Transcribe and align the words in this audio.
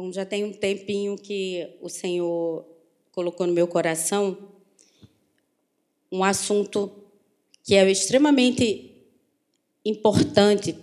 Bom, 0.00 0.12
já 0.12 0.24
tem 0.24 0.44
um 0.44 0.52
tempinho 0.52 1.18
que 1.18 1.70
o 1.82 1.88
Senhor 1.88 2.64
colocou 3.10 3.48
no 3.48 3.52
meu 3.52 3.66
coração 3.66 4.38
um 6.12 6.22
assunto 6.22 6.88
que 7.64 7.74
é 7.74 7.90
extremamente 7.90 8.92
importante 9.84 10.76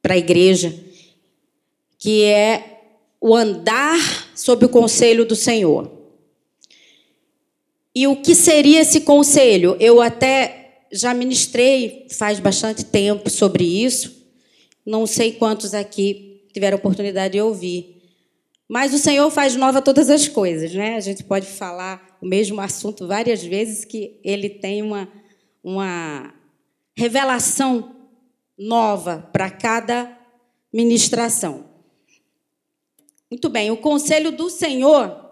para 0.00 0.14
a 0.14 0.16
igreja, 0.16 0.72
que 1.98 2.22
é 2.22 2.78
o 3.20 3.34
andar 3.34 3.98
sob 4.36 4.66
o 4.66 4.68
conselho 4.68 5.26
do 5.26 5.34
Senhor. 5.34 5.90
E 7.92 8.06
o 8.06 8.22
que 8.22 8.36
seria 8.36 8.82
esse 8.82 9.00
conselho? 9.00 9.76
Eu 9.80 10.00
até 10.00 10.84
já 10.92 11.12
ministrei 11.12 12.06
faz 12.08 12.38
bastante 12.38 12.84
tempo 12.84 13.28
sobre 13.30 13.64
isso. 13.64 14.28
Não 14.86 15.08
sei 15.08 15.32
quantos 15.32 15.74
aqui 15.74 16.44
tiveram 16.52 16.78
oportunidade 16.78 17.32
de 17.32 17.40
ouvir. 17.40 17.97
Mas 18.68 18.92
o 18.92 18.98
Senhor 18.98 19.30
faz 19.30 19.56
nova 19.56 19.80
todas 19.80 20.10
as 20.10 20.28
coisas, 20.28 20.74
né? 20.74 20.96
A 20.96 21.00
gente 21.00 21.24
pode 21.24 21.46
falar 21.46 22.18
o 22.20 22.26
mesmo 22.26 22.60
assunto 22.60 23.06
várias 23.06 23.42
vezes 23.42 23.84
que 23.84 24.20
ele 24.22 24.50
tem 24.50 24.82
uma, 24.82 25.08
uma 25.64 26.34
revelação 26.94 27.96
nova 28.58 29.26
para 29.32 29.50
cada 29.50 30.18
ministração. 30.70 31.64
Muito 33.30 33.48
bem, 33.48 33.70
o 33.70 33.76
conselho 33.76 34.32
do 34.32 34.50
Senhor 34.50 35.28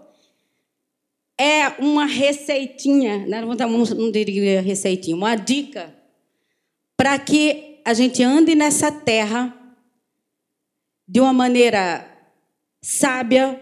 é 1.38 1.68
uma 1.78 2.06
receitinha, 2.06 3.26
né? 3.26 3.42
não, 3.42 4.10
diria 4.10 4.62
receitinha, 4.62 5.14
uma 5.14 5.34
dica 5.34 5.94
para 6.96 7.18
que 7.18 7.80
a 7.84 7.92
gente 7.92 8.22
ande 8.22 8.54
nessa 8.54 8.90
terra 8.90 9.54
de 11.06 11.20
uma 11.20 11.32
maneira 11.32 12.15
sábia, 12.86 13.60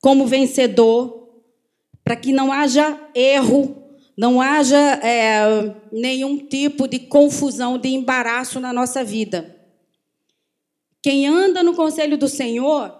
como 0.00 0.26
vencedor, 0.26 1.28
para 2.02 2.16
que 2.16 2.32
não 2.32 2.50
haja 2.50 3.00
erro, 3.14 3.80
não 4.16 4.40
haja 4.40 4.76
é, 4.76 5.76
nenhum 5.92 6.36
tipo 6.36 6.88
de 6.88 6.98
confusão, 6.98 7.78
de 7.78 7.90
embaraço 7.90 8.58
na 8.58 8.72
nossa 8.72 9.04
vida. 9.04 9.56
Quem 11.00 11.28
anda 11.28 11.62
no 11.62 11.76
conselho 11.76 12.18
do 12.18 12.26
Senhor, 12.26 12.92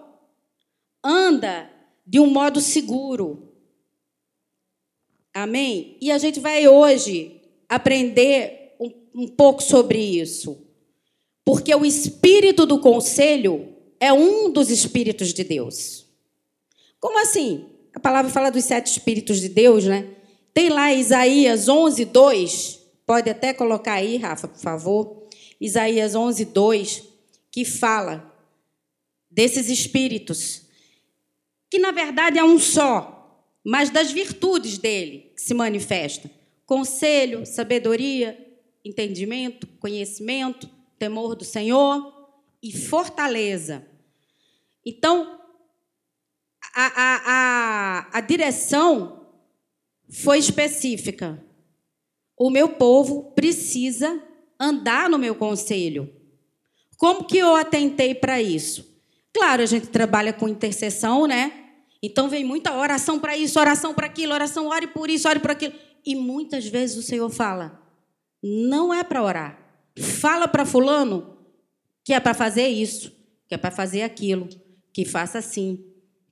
anda 1.03 1.69
de 2.07 2.17
um 2.17 2.27
modo 2.27 2.61
seguro. 2.61 3.51
Amém? 5.33 5.97
E 5.99 6.13
a 6.13 6.17
gente 6.17 6.39
vai 6.39 6.65
hoje 6.65 7.41
aprender 7.67 8.73
um, 8.79 9.23
um 9.23 9.27
pouco 9.27 9.61
sobre 9.61 9.99
isso. 9.99 10.65
Porque 11.43 11.75
o 11.75 11.85
espírito 11.85 12.65
do 12.65 12.79
conselho 12.79 13.71
é 14.01 14.11
um 14.11 14.51
dos 14.51 14.71
espíritos 14.71 15.31
de 15.31 15.43
Deus. 15.43 16.07
Como 16.99 17.21
assim? 17.21 17.69
A 17.93 17.99
palavra 17.99 18.31
fala 18.31 18.49
dos 18.49 18.65
sete 18.65 18.87
espíritos 18.87 19.39
de 19.39 19.47
Deus, 19.47 19.85
né? 19.85 20.09
Tem 20.55 20.69
lá 20.69 20.91
Isaías 20.91 21.69
11, 21.69 22.05
2. 22.05 22.79
Pode 23.05 23.29
até 23.29 23.53
colocar 23.53 23.93
aí, 23.93 24.17
Rafa, 24.17 24.47
por 24.47 24.59
favor. 24.59 25.27
Isaías 25.59 26.15
11, 26.15 26.45
2, 26.45 27.03
que 27.51 27.63
fala 27.63 28.35
desses 29.29 29.69
espíritos, 29.69 30.63
que 31.69 31.77
na 31.77 31.91
verdade 31.91 32.39
é 32.39 32.43
um 32.43 32.57
só, 32.57 33.45
mas 33.63 33.91
das 33.91 34.11
virtudes 34.11 34.79
dele 34.79 35.31
que 35.35 35.41
se 35.41 35.53
manifesta: 35.53 36.29
conselho, 36.65 37.45
sabedoria, 37.45 38.35
entendimento, 38.83 39.67
conhecimento, 39.79 40.67
temor 40.97 41.35
do 41.35 41.45
Senhor 41.45 42.11
e 42.63 42.71
fortaleza. 42.75 43.90
Então, 44.85 45.39
a, 46.73 46.85
a, 46.85 47.21
a, 47.25 48.17
a 48.17 48.21
direção 48.21 49.27
foi 50.09 50.39
específica. 50.39 51.43
O 52.37 52.49
meu 52.49 52.69
povo 52.69 53.31
precisa 53.33 54.21
andar 54.59 55.09
no 55.09 55.17
meu 55.17 55.35
conselho. 55.35 56.11
Como 56.97 57.25
que 57.25 57.37
eu 57.37 57.55
atentei 57.55 58.15
para 58.15 58.41
isso? 58.41 58.89
Claro, 59.33 59.61
a 59.61 59.65
gente 59.65 59.87
trabalha 59.87 60.33
com 60.33 60.47
intercessão, 60.47 61.25
né? 61.25 61.69
Então 62.03 62.29
vem 62.29 62.43
muita 62.43 62.75
oração 62.75 63.19
para 63.19 63.37
isso, 63.37 63.59
oração 63.59 63.93
para 63.93 64.07
aquilo, 64.07 64.33
oração, 64.33 64.67
ore 64.67 64.87
por 64.87 65.09
isso, 65.09 65.27
ore 65.27 65.39
por 65.39 65.51
aquilo. 65.51 65.73
E 66.05 66.15
muitas 66.15 66.65
vezes 66.67 66.97
o 66.97 67.03
Senhor 67.03 67.29
fala: 67.29 67.79
não 68.41 68.93
é 68.93 69.03
para 69.03 69.23
orar. 69.23 69.57
Fala 69.99 70.47
para 70.47 70.65
fulano 70.65 71.37
que 72.03 72.13
é 72.13 72.19
para 72.19 72.33
fazer 72.33 72.67
isso, 72.67 73.11
que 73.47 73.53
é 73.53 73.57
para 73.57 73.69
fazer 73.69 74.01
aquilo 74.01 74.49
que 74.93 75.05
faça 75.05 75.37
assim, 75.37 75.85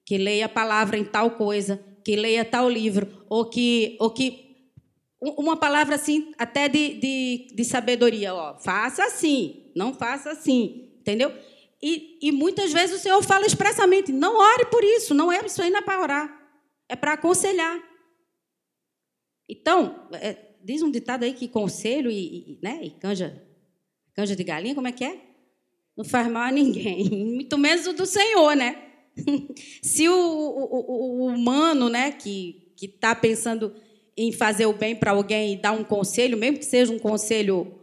que 0.05 0.17
leia 0.17 0.45
a 0.45 0.49
palavra 0.49 0.97
em 0.97 1.05
tal 1.05 1.31
coisa, 1.31 1.83
que 2.03 2.15
leia 2.15 2.43
tal 2.43 2.69
livro, 2.69 3.25
ou 3.29 3.49
que, 3.49 3.97
ou 3.99 4.09
que 4.11 4.49
uma 5.21 5.57
palavra 5.57 5.95
assim, 5.95 6.33
até 6.37 6.67
de, 6.69 6.95
de, 6.95 7.47
de 7.53 7.65
sabedoria, 7.65 8.33
ó, 8.33 8.57
faça 8.57 9.03
assim, 9.03 9.71
não 9.75 9.93
faça 9.93 10.31
assim, 10.31 10.93
entendeu? 10.99 11.31
E, 11.81 12.17
e 12.21 12.31
muitas 12.31 12.73
vezes 12.73 12.97
o 12.97 12.99
Senhor 12.99 13.21
fala 13.23 13.45
expressamente, 13.45 14.11
não 14.11 14.37
ore 14.37 14.65
por 14.65 14.83
isso, 14.83 15.13
não 15.13 15.31
é 15.31 15.45
isso 15.45 15.61
não 15.61 15.77
é 15.77 15.81
para 15.81 16.01
orar, 16.01 16.49
é 16.87 16.95
para 16.95 17.13
aconselhar. 17.13 17.79
Então, 19.47 20.07
é, 20.13 20.55
diz 20.63 20.81
um 20.81 20.91
ditado 20.91 21.23
aí 21.23 21.33
que 21.33 21.47
conselho 21.47 22.11
e, 22.11 22.53
e, 22.53 22.59
né, 22.61 22.79
e 22.83 22.91
canja, 22.91 23.45
canja 24.13 24.35
de 24.35 24.43
galinha, 24.43 24.75
como 24.75 24.87
é 24.87 24.91
que 24.91 25.03
é? 25.03 25.28
Não 25.99 26.05
faz 26.05 26.31
mal 26.31 26.43
a 26.43 26.51
ninguém, 26.51 27.09
muito 27.11 27.57
menos 27.57 27.85
o 27.85 27.91
do 27.91 28.05
Senhor, 28.05 28.55
né? 28.55 28.81
Se 29.83 30.07
o, 30.07 30.15
o, 30.15 31.23
o 31.23 31.25
humano, 31.25 31.89
né, 31.89 32.13
que 32.13 32.73
está 32.81 33.13
pensando 33.13 33.75
em 34.15 34.31
fazer 34.31 34.65
o 34.65 34.71
bem 34.71 34.95
para 34.95 35.11
alguém 35.11 35.53
e 35.53 35.57
dar 35.57 35.73
um 35.73 35.83
conselho, 35.83 36.37
mesmo 36.37 36.59
que 36.59 36.65
seja 36.65 36.93
um 36.93 36.99
conselho 36.99 37.81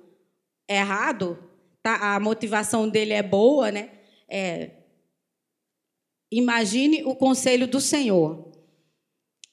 errado, 0.66 1.38
tá? 1.82 2.15
A 2.15 2.19
motivação 2.19 2.88
dele 2.88 3.12
é 3.12 3.22
boa, 3.22 3.71
né? 3.71 3.91
É, 4.31 4.71
imagine 6.33 7.04
o 7.04 7.15
conselho 7.15 7.66
do 7.69 7.83
Senhor. 7.83 8.50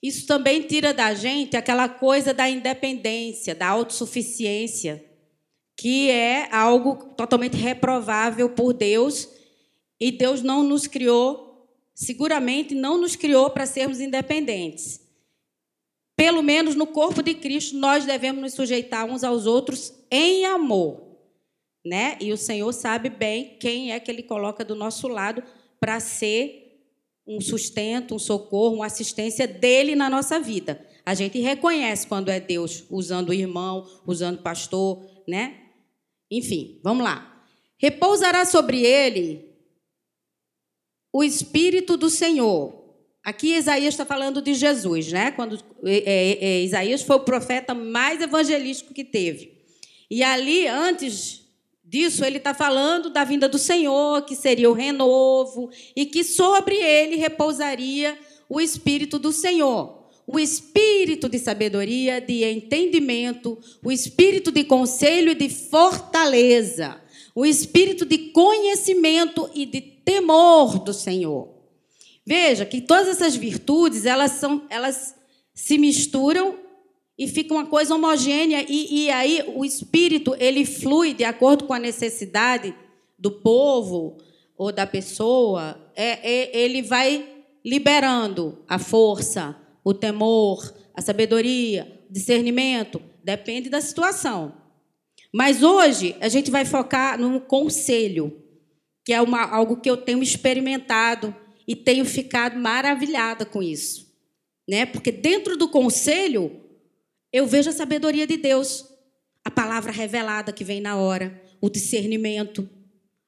Isso 0.01 0.25
também 0.25 0.61
tira 0.61 0.93
da 0.93 1.13
gente 1.13 1.57
aquela 1.57 1.89
coisa 1.89 2.33
da 2.33 2.49
independência, 2.49 3.53
da 3.53 3.67
autossuficiência 3.67 5.12
que 5.75 6.09
é 6.09 6.53
algo 6.53 7.13
totalmente 7.15 7.57
reprovável 7.57 8.49
por 8.49 8.73
Deus, 8.73 9.27
e 9.99 10.11
Deus 10.11 10.41
não 10.41 10.63
nos 10.63 10.87
criou, 10.87 11.67
seguramente 11.95 12.75
não 12.75 12.97
nos 12.97 13.15
criou 13.15 13.49
para 13.49 13.65
sermos 13.65 13.99
independentes. 13.99 15.01
Pelo 16.15 16.43
menos 16.43 16.75
no 16.75 16.85
corpo 16.85 17.23
de 17.23 17.33
Cristo, 17.33 17.77
nós 17.77 18.05
devemos 18.05 18.41
nos 18.41 18.53
sujeitar 18.53 19.05
uns 19.05 19.23
aos 19.23 19.45
outros 19.45 19.93
em 20.11 20.45
amor. 20.45 21.01
Né? 21.85 22.17
E 22.21 22.31
o 22.31 22.37
Senhor 22.37 22.71
sabe 22.71 23.09
bem 23.09 23.57
quem 23.59 23.91
é 23.91 23.99
que 23.99 24.11
Ele 24.11 24.23
coloca 24.23 24.63
do 24.63 24.75
nosso 24.75 25.07
lado 25.07 25.43
para 25.79 25.99
ser 25.99 26.63
um 27.25 27.41
sustento, 27.41 28.15
um 28.15 28.19
socorro, 28.19 28.75
uma 28.75 28.85
assistência 28.85 29.47
dele 29.47 29.95
na 29.95 30.09
nossa 30.09 30.39
vida. 30.39 30.85
A 31.05 31.13
gente 31.13 31.39
reconhece 31.39 32.07
quando 32.07 32.29
é 32.29 32.39
Deus 32.39 32.85
usando 32.89 33.29
o 33.29 33.33
irmão, 33.33 33.85
usando 34.05 34.39
o 34.39 34.43
pastor, 34.43 35.05
né? 35.27 35.62
Enfim, 36.37 36.79
vamos 36.81 37.03
lá. 37.03 37.45
Repousará 37.77 38.43
sobre 38.45 38.83
ele 38.83 39.53
o 41.11 41.23
Espírito 41.23 41.95
do 41.95 42.09
Senhor. 42.09 42.81
Aqui 43.23 43.55
Isaías 43.55 43.93
está 43.93 44.05
falando 44.05 44.41
de 44.41 44.53
Jesus, 44.55 45.11
né? 45.11 45.31
Quando 45.31 45.57
é, 45.83 45.97
é, 45.97 46.45
é, 46.45 46.63
Isaías 46.63 47.03
foi 47.03 47.17
o 47.17 47.21
profeta 47.21 47.75
mais 47.75 48.19
evangelístico 48.19 48.93
que 48.93 49.03
teve. 49.03 49.63
E 50.09 50.23
ali, 50.23 50.67
antes 50.67 51.41
disso, 51.83 52.25
ele 52.25 52.37
está 52.37 52.53
falando 52.53 53.11
da 53.11 53.23
vinda 53.23 53.47
do 53.47 53.59
Senhor, 53.59 54.23
que 54.23 54.35
seria 54.35 54.69
o 54.69 54.73
renovo, 54.73 55.69
e 55.95 56.05
que 56.05 56.23
sobre 56.23 56.75
ele 56.75 57.15
repousaria 57.15 58.17
o 58.49 58.59
Espírito 58.59 59.19
do 59.19 59.31
Senhor 59.31 60.02
o 60.25 60.39
espírito 60.39 61.27
de 61.27 61.37
sabedoria, 61.37 62.21
de 62.21 62.43
entendimento, 62.43 63.57
o 63.83 63.91
espírito 63.91 64.51
de 64.51 64.63
conselho 64.63 65.31
e 65.31 65.35
de 65.35 65.49
fortaleza, 65.49 67.01
o 67.35 67.45
espírito 67.45 68.05
de 68.05 68.29
conhecimento 68.29 69.49
e 69.53 69.65
de 69.65 69.81
temor 69.81 70.79
do 70.79 70.93
Senhor. 70.93 71.53
Veja 72.25 72.65
que 72.65 72.79
todas 72.79 73.07
essas 73.07 73.35
virtudes, 73.35 74.05
elas 74.05 74.31
são, 74.33 74.65
elas 74.69 75.15
se 75.53 75.77
misturam 75.77 76.57
e 77.17 77.27
fica 77.27 77.53
uma 77.53 77.65
coisa 77.65 77.93
homogênea 77.93 78.65
e, 78.67 79.03
e 79.03 79.09
aí 79.11 79.43
o 79.55 79.63
espírito 79.63 80.35
ele 80.39 80.65
flui 80.65 81.13
de 81.13 81.23
acordo 81.23 81.65
com 81.65 81.73
a 81.73 81.79
necessidade 81.79 82.73
do 83.19 83.31
povo 83.31 84.17
ou 84.57 84.71
da 84.71 84.87
pessoa. 84.87 85.77
É, 85.95 86.47
é 86.47 86.57
ele 86.57 86.81
vai 86.81 87.29
liberando 87.63 88.59
a 88.67 88.79
força, 88.79 89.55
o 89.83 89.93
temor, 89.93 90.73
a 90.93 91.01
sabedoria, 91.01 92.01
o 92.09 92.13
discernimento, 92.13 93.01
depende 93.23 93.69
da 93.69 93.81
situação. 93.81 94.53
Mas 95.33 95.63
hoje 95.63 96.15
a 96.19 96.29
gente 96.29 96.51
vai 96.51 96.63
focar 96.63 97.19
no 97.19 97.41
conselho, 97.41 98.41
que 99.03 99.11
é 99.11 99.21
uma, 99.21 99.41
algo 99.41 99.77
que 99.77 99.89
eu 99.89 99.97
tenho 99.97 100.21
experimentado 100.21 101.35
e 101.67 101.75
tenho 101.75 102.05
ficado 102.05 102.59
maravilhada 102.59 103.45
com 103.45 103.61
isso, 103.61 104.13
né? 104.67 104.85
Porque 104.85 105.11
dentro 105.11 105.57
do 105.57 105.67
conselho 105.67 106.61
eu 107.31 107.47
vejo 107.47 107.69
a 107.69 107.73
sabedoria 107.73 108.27
de 108.27 108.37
Deus, 108.37 108.85
a 109.43 109.49
palavra 109.49 109.91
revelada 109.91 110.53
que 110.53 110.63
vem 110.63 110.79
na 110.79 110.95
hora, 110.95 111.41
o 111.59 111.69
discernimento, 111.69 112.69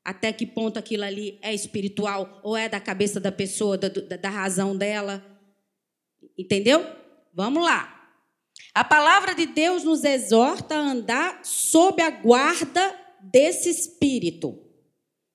até 0.04 0.32
que 0.32 0.46
ponto 0.46 0.78
aquilo 0.78 1.04
ali 1.04 1.40
é 1.42 1.54
espiritual 1.54 2.40
ou 2.44 2.56
é 2.56 2.70
da 2.70 2.80
cabeça 2.80 3.20
da 3.20 3.32
pessoa, 3.32 3.78
da, 3.78 3.90
da, 3.90 4.16
da 4.16 4.30
razão 4.30 4.78
dela. 4.78 5.26
Entendeu? 6.38 6.86
Vamos 7.34 7.64
lá. 7.64 7.96
A 8.74 8.84
palavra 8.84 9.34
de 9.34 9.46
Deus 9.46 9.84
nos 9.84 10.04
exorta 10.04 10.76
a 10.76 10.92
andar 10.92 11.46
sob 11.46 12.02
a 12.02 12.10
guarda 12.10 12.94
desse 13.22 13.70
espírito, 13.70 14.60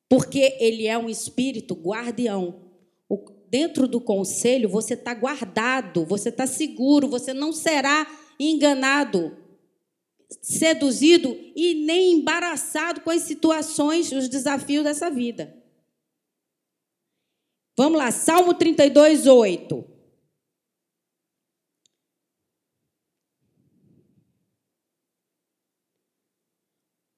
porque 0.08 0.56
ele 0.60 0.86
é 0.86 0.96
um 0.98 1.08
espírito 1.08 1.74
guardião. 1.74 2.68
Dentro 3.48 3.88
do 3.88 4.00
conselho, 4.00 4.68
você 4.68 4.94
está 4.94 5.12
guardado, 5.12 6.04
você 6.04 6.28
está 6.28 6.46
seguro, 6.46 7.08
você 7.08 7.34
não 7.34 7.52
será 7.52 8.06
enganado, 8.38 9.36
seduzido 10.40 11.36
e 11.56 11.74
nem 11.74 12.12
embaraçado 12.12 13.00
com 13.00 13.10
as 13.10 13.22
situações, 13.22 14.12
os 14.12 14.28
desafios 14.28 14.84
dessa 14.84 15.10
vida. 15.10 15.56
Vamos 17.76 17.98
lá, 17.98 18.10
Salmo 18.12 18.54
32, 18.54 19.26
8. 19.26 19.99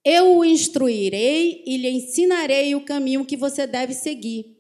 Eu 0.05 0.37
o 0.37 0.45
instruirei 0.45 1.63
e 1.65 1.77
lhe 1.77 1.89
ensinarei 1.89 2.75
o 2.75 2.85
caminho 2.85 3.25
que 3.25 3.37
você 3.37 3.67
deve 3.67 3.95
seguir. 3.95 4.57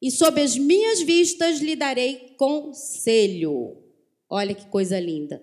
E 0.00 0.10
sob 0.10 0.40
as 0.40 0.56
minhas 0.56 1.00
vistas 1.02 1.60
lhe 1.60 1.76
darei 1.76 2.34
conselho. 2.36 3.80
Olha 4.28 4.54
que 4.54 4.66
coisa 4.66 4.98
linda. 4.98 5.40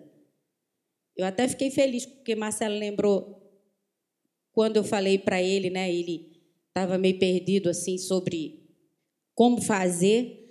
Eu 1.15 1.25
até 1.25 1.47
fiquei 1.47 1.71
feliz 1.71 2.05
porque 2.05 2.35
Marcelo 2.35 2.75
lembrou 2.77 3.39
quando 4.51 4.77
eu 4.77 4.83
falei 4.83 5.17
para 5.17 5.41
ele, 5.41 5.69
né? 5.69 5.93
Ele 5.93 6.41
estava 6.67 6.97
meio 6.97 7.17
perdido 7.17 7.69
assim 7.69 7.97
sobre 7.97 8.67
como 9.33 9.61
fazer. 9.61 10.49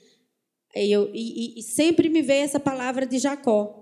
E, 0.74 0.90
eu, 0.90 1.10
e, 1.12 1.58
e 1.58 1.62
sempre 1.62 2.08
me 2.08 2.22
veio 2.22 2.44
essa 2.44 2.58
palavra 2.58 3.06
de 3.06 3.18
Jacó. 3.18 3.77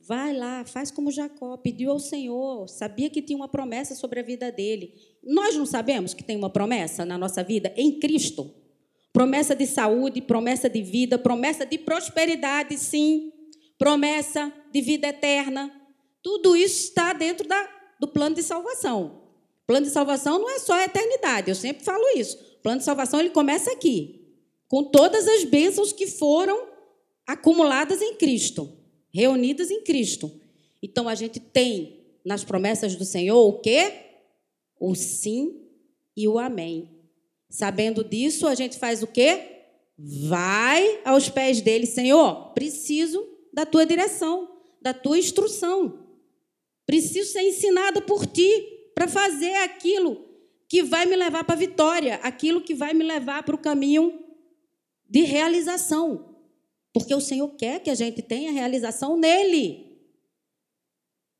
Vai 0.00 0.32
lá, 0.32 0.64
faz 0.64 0.90
como 0.90 1.10
Jacó, 1.10 1.56
pediu 1.56 1.90
ao 1.90 1.98
Senhor, 1.98 2.68
sabia 2.68 3.10
que 3.10 3.20
tinha 3.20 3.36
uma 3.36 3.48
promessa 3.48 3.94
sobre 3.94 4.20
a 4.20 4.22
vida 4.22 4.50
dele. 4.50 4.94
Nós 5.22 5.56
não 5.56 5.66
sabemos 5.66 6.14
que 6.14 6.22
tem 6.22 6.36
uma 6.36 6.48
promessa 6.48 7.04
na 7.04 7.18
nossa 7.18 7.42
vida 7.42 7.72
em 7.76 7.98
Cristo. 7.98 8.54
Promessa 9.12 9.56
de 9.56 9.66
saúde, 9.66 10.22
promessa 10.22 10.68
de 10.68 10.82
vida, 10.82 11.18
promessa 11.18 11.66
de 11.66 11.76
prosperidade, 11.78 12.78
sim. 12.78 13.32
Promessa 13.76 14.52
de 14.72 14.80
vida 14.80 15.08
eterna. 15.08 15.70
Tudo 16.22 16.56
isso 16.56 16.84
está 16.84 17.12
dentro 17.12 17.46
da, 17.46 17.68
do 18.00 18.06
plano 18.06 18.36
de 18.36 18.42
salvação. 18.42 19.22
Plano 19.66 19.84
de 19.84 19.92
salvação 19.92 20.38
não 20.38 20.48
é 20.48 20.58
só 20.58 20.74
a 20.74 20.84
eternidade, 20.84 21.50
eu 21.50 21.54
sempre 21.54 21.84
falo 21.84 22.04
isso. 22.16 22.38
Plano 22.62 22.78
de 22.78 22.84
salvação 22.84 23.20
ele 23.20 23.30
começa 23.30 23.72
aqui, 23.72 24.26
com 24.68 24.84
todas 24.84 25.28
as 25.28 25.44
bênçãos 25.44 25.92
que 25.92 26.06
foram 26.06 26.68
acumuladas 27.26 28.00
em 28.00 28.14
Cristo 28.14 28.77
reunidas 29.10 29.70
em 29.70 29.82
Cristo. 29.82 30.30
Então 30.82 31.08
a 31.08 31.14
gente 31.14 31.40
tem 31.40 31.98
nas 32.24 32.44
promessas 32.44 32.94
do 32.96 33.04
Senhor 33.04 33.38
o 33.38 33.60
quê? 33.60 33.92
O 34.78 34.94
sim 34.94 35.62
e 36.16 36.28
o 36.28 36.38
amém. 36.38 36.90
Sabendo 37.48 38.04
disso, 38.04 38.46
a 38.46 38.54
gente 38.54 38.78
faz 38.78 39.02
o 39.02 39.06
quê? 39.06 39.62
Vai 39.98 41.00
aos 41.04 41.28
pés 41.28 41.60
dele, 41.60 41.86
Senhor, 41.86 42.52
preciso 42.52 43.26
da 43.52 43.64
tua 43.64 43.84
direção, 43.84 44.48
da 44.80 44.94
tua 44.94 45.18
instrução. 45.18 46.06
Preciso 46.86 47.32
ser 47.32 47.42
ensinada 47.42 48.00
por 48.00 48.26
ti 48.26 48.90
para 48.94 49.08
fazer 49.08 49.54
aquilo 49.56 50.24
que 50.68 50.82
vai 50.82 51.06
me 51.06 51.16
levar 51.16 51.44
para 51.44 51.54
a 51.54 51.58
vitória, 51.58 52.16
aquilo 52.22 52.60
que 52.60 52.74
vai 52.74 52.92
me 52.92 53.02
levar 53.02 53.42
para 53.42 53.54
o 53.54 53.58
caminho 53.58 54.22
de 55.08 55.22
realização. 55.22 56.36
Porque 56.92 57.14
o 57.14 57.20
Senhor 57.20 57.48
quer 57.56 57.80
que 57.80 57.90
a 57.90 57.94
gente 57.94 58.22
tenha 58.22 58.52
realização 58.52 59.16
nele. 59.16 59.88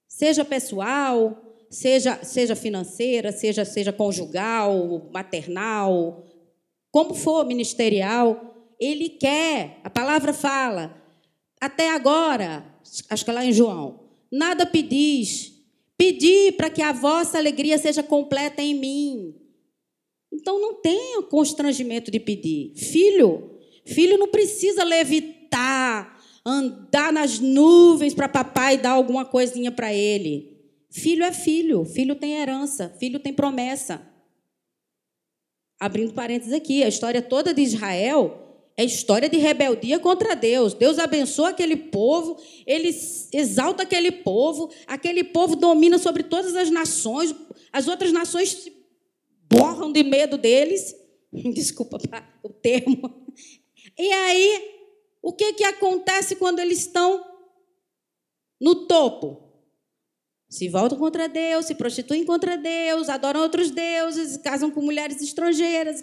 Seja 0.06 0.45
pessoal, 0.45 1.56
seja, 1.71 2.23
seja 2.25 2.56
financeira, 2.56 3.33
seja, 3.33 3.65
seja 3.65 3.93
conjugal, 3.93 5.09
maternal, 5.12 6.25
como 6.91 7.15
for 7.15 7.47
ministerial, 7.47 8.75
ele 8.81 9.09
quer. 9.09 9.81
A 9.85 9.91
palavra 9.91 10.33
fala. 10.33 10.97
Até 11.61 11.91
agora, 11.91 12.65
acho 13.11 13.25
que 13.25 13.31
é 13.31 13.35
lá 13.35 13.44
em 13.44 13.53
João, 13.53 14.01
nada 14.31 14.65
pedis. 14.65 15.53
Pedi 15.97 16.53
para 16.53 16.71
que 16.71 16.81
a 16.81 16.93
vossa 16.93 17.39
alegria 17.39 17.77
seja 17.77 18.03
completa 18.03 18.62
em 18.62 18.75
mim. 18.75 19.35
Então 20.33 20.61
não 20.61 20.75
tenha 20.75 21.23
constrangimento 21.23 22.11
de 22.11 22.21
pedir. 22.21 22.73
Filho, 22.77 23.59
filho 23.85 24.17
não 24.17 24.29
precisa 24.29 24.85
levitar 24.85 25.38
levitar, 25.49 26.21
andar 26.45 27.12
nas 27.12 27.39
nuvens 27.39 28.15
para 28.15 28.29
papai 28.29 28.79
dar 28.79 28.93
alguma 28.93 29.25
coisinha 29.25 29.73
para 29.73 29.93
ele. 29.93 30.56
Filho 30.91 31.25
é 31.25 31.33
filho, 31.33 31.85
filho 31.85 32.15
tem 32.15 32.35
herança, 32.35 32.95
filho 32.99 33.19
tem 33.19 33.33
promessa. 33.33 34.00
Abrindo 35.81 36.12
parênteses 36.12 36.53
aqui, 36.53 36.83
a 36.83 36.89
história 36.89 37.23
toda 37.23 37.55
de 37.55 37.62
Israel 37.62 38.45
é 38.77 38.85
história 38.85 39.29
de 39.29 39.37
rebeldia 39.37 39.99
contra 39.99 40.35
Deus. 40.35 40.73
Deus 40.73 40.99
abençoa 40.99 41.51
aquele 41.51 41.77
povo, 41.77 42.37
ele 42.67 42.89
exalta 43.33 43.83
aquele 43.83 44.11
povo, 44.11 44.71
aquele 44.87 45.25
povo 45.25 45.56
domina 45.56 45.99
sobre 45.99 46.23
todas 46.23 46.56
as 46.56 46.71
nações, 46.71 47.35
as 47.73 47.87
outras 47.87 48.12
nações 48.12 48.51
se 48.51 48.73
borram 49.51 49.93
de 49.93 50.03
medo 50.03 50.39
deles. 50.39 50.94
Desculpa 51.55 51.99
o 52.43 52.49
termo. 52.49 53.27
E 53.99 54.12
aí 54.12 54.78
o 55.29 55.33
que, 55.33 55.53
que 55.53 55.65
acontece 55.65 56.37
quando 56.37 56.59
eles 56.59 56.79
estão 56.79 57.23
no 58.59 58.87
topo? 58.87 59.47
Se 60.49 60.71
voltam 60.71 60.99
contra 60.99 61.29
Deus, 61.29 61.67
se 61.67 61.75
prostituem 61.75 62.25
contra 62.25 62.57
Deus, 62.57 63.11
adoram 63.11 63.43
outros 63.43 63.71
deuses, 63.71 64.39
casam 64.39 64.71
com 64.71 64.81
mulheres 64.81 65.21
estrangeiras. 65.21 66.03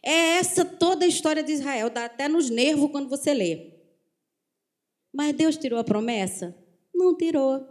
É 0.00 0.38
essa 0.38 0.64
toda 0.64 1.04
a 1.04 1.08
história 1.08 1.42
de 1.42 1.50
Israel, 1.50 1.90
dá 1.90 2.04
até 2.04 2.28
nos 2.28 2.48
nervos 2.50 2.92
quando 2.92 3.08
você 3.08 3.34
lê. 3.34 3.72
Mas 5.12 5.34
Deus 5.34 5.56
tirou 5.56 5.80
a 5.80 5.84
promessa? 5.84 6.56
Não 6.94 7.16
tirou. 7.16 7.66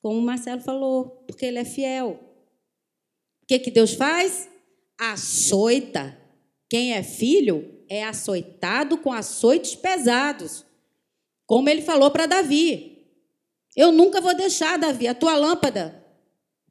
Como 0.00 0.20
o 0.20 0.22
Marcelo 0.22 0.60
falou, 0.60 1.24
porque 1.26 1.44
ele 1.44 1.58
é 1.58 1.64
fiel. 1.64 2.20
O 3.42 3.46
que, 3.48 3.58
que 3.58 3.70
Deus 3.72 3.94
faz? 3.94 4.48
Açoita. 4.96 6.23
Quem 6.68 6.92
é 6.92 7.02
filho 7.02 7.84
é 7.88 8.04
açoitado 8.04 8.98
com 8.98 9.12
açoites 9.12 9.74
pesados. 9.74 10.64
Como 11.46 11.68
ele 11.68 11.82
falou 11.82 12.10
para 12.10 12.26
Davi: 12.26 13.06
Eu 13.76 13.92
nunca 13.92 14.20
vou 14.20 14.34
deixar, 14.34 14.78
Davi, 14.78 15.06
a 15.06 15.14
tua 15.14 15.36
lâmpada 15.36 16.04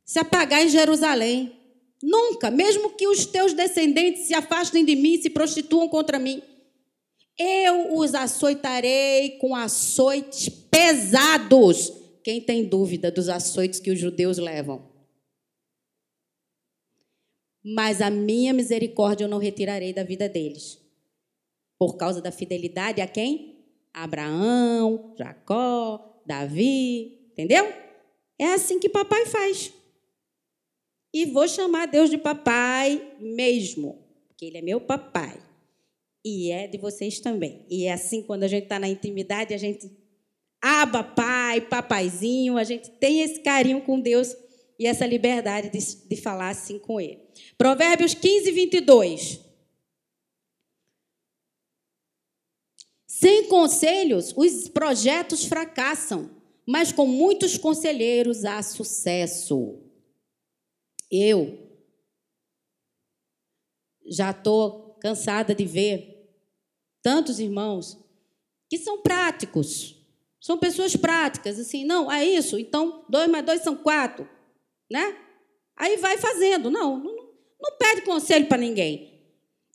se 0.06 0.20
apagar 0.20 0.64
em 0.64 0.70
Jerusalém. 0.70 1.54
Nunca, 2.02 2.52
mesmo 2.52 2.90
que 2.92 3.08
os 3.08 3.26
teus 3.26 3.54
descendentes 3.54 4.28
se 4.28 4.34
afastem 4.34 4.84
de 4.84 4.96
mim, 4.96 5.22
se 5.22 5.30
prostituam 5.30 5.88
contra 5.88 6.20
mim. 6.20 6.42
Eu 7.40 7.96
os 7.96 8.14
açoitarei 8.14 9.38
com 9.40 9.56
açoites 9.56 10.50
pesados. 10.50 11.92
Quem 12.24 12.42
tem 12.42 12.66
dúvida 12.66 13.10
dos 13.10 13.30
açoites 13.30 13.80
que 13.80 13.92
os 13.92 14.00
judeus 14.00 14.38
levam? 14.38 14.93
Mas 17.64 18.02
a 18.02 18.10
minha 18.10 18.54
misericórdia 18.54 19.24
eu 19.24 19.30
não 19.30 19.38
retirarei 19.38 19.94
da 19.94 20.04
vida 20.04 20.28
deles 20.28 20.84
por 21.80 21.98
causa 21.98 22.22
da 22.22 22.32
fidelidade 22.32 23.02
a 23.02 23.08
quem? 23.08 23.54
Abraão, 23.94 25.14
Jacó, 25.18 26.22
Davi, 26.26 27.28
entendeu? 27.32 27.72
É 28.40 28.54
assim 28.54 28.80
que 28.80 28.90
papai 28.90 29.26
faz. 29.26 29.74
E 31.14 31.26
vou 31.26 31.48
chamar 31.48 31.88
Deus 31.88 32.10
de 32.10 32.18
papai 32.18 33.16
mesmo, 33.20 34.04
porque 34.28 34.46
ele 34.46 34.58
é 34.58 34.62
meu 34.62 34.82
papai. 34.82 35.40
E 36.26 36.52
é 36.52 36.68
de 36.68 36.78
vocês 36.78 37.20
também. 37.20 37.66
E 37.70 37.86
é 37.86 37.94
assim 37.94 38.24
quando 38.24 38.44
a 38.44 38.48
gente 38.48 38.64
está 38.64 38.80
na 38.80 38.88
intimidade, 38.88 39.54
a 39.54 39.58
gente 39.58 39.92
aba 40.62 41.04
pai, 41.04 41.62
papaizinho, 41.62 42.58
a 42.58 42.64
gente 42.64 42.90
tem 42.92 43.22
esse 43.22 43.42
carinho 43.42 43.82
com 43.82 44.00
Deus 44.00 44.34
e 44.84 44.86
essa 44.86 45.06
liberdade 45.06 45.70
de, 45.70 45.80
de 46.10 46.18
falar 46.18 46.50
assim 46.50 46.78
com 46.78 47.00
ele. 47.00 47.26
Provérbios 47.58 48.14
15, 48.14 48.52
22. 48.52 49.40
Sem 53.08 53.48
conselhos, 53.48 54.34
os 54.36 54.68
projetos 54.68 55.46
fracassam, 55.46 56.30
mas 56.68 56.92
com 56.92 57.08
muitos 57.08 57.58
conselheiros 57.58 58.44
há 58.44 58.62
sucesso. 58.62 59.82
Eu 61.10 61.66
já 64.06 64.32
estou 64.32 64.98
cansada 65.00 65.56
de 65.56 65.64
ver 65.64 66.30
tantos 67.02 67.40
irmãos 67.40 67.98
que 68.70 68.78
são 68.78 69.02
práticos, 69.02 69.96
são 70.42 70.58
pessoas 70.58 70.94
práticas, 70.94 71.58
assim, 71.58 71.86
não, 71.86 72.12
é 72.12 72.26
isso, 72.26 72.60
então 72.60 73.06
dois 73.08 73.30
mais 73.30 73.46
dois 73.46 73.62
são 73.62 73.78
quatro, 73.78 74.28
né? 74.94 75.18
Aí 75.76 75.98
vai 75.98 76.20
fazendo, 76.20 76.70
não, 76.70 77.00
não, 77.00 77.16
não 77.60 77.78
pede 77.80 78.04
conselho 78.04 78.46
para 78.46 78.60
ninguém. 78.60 79.12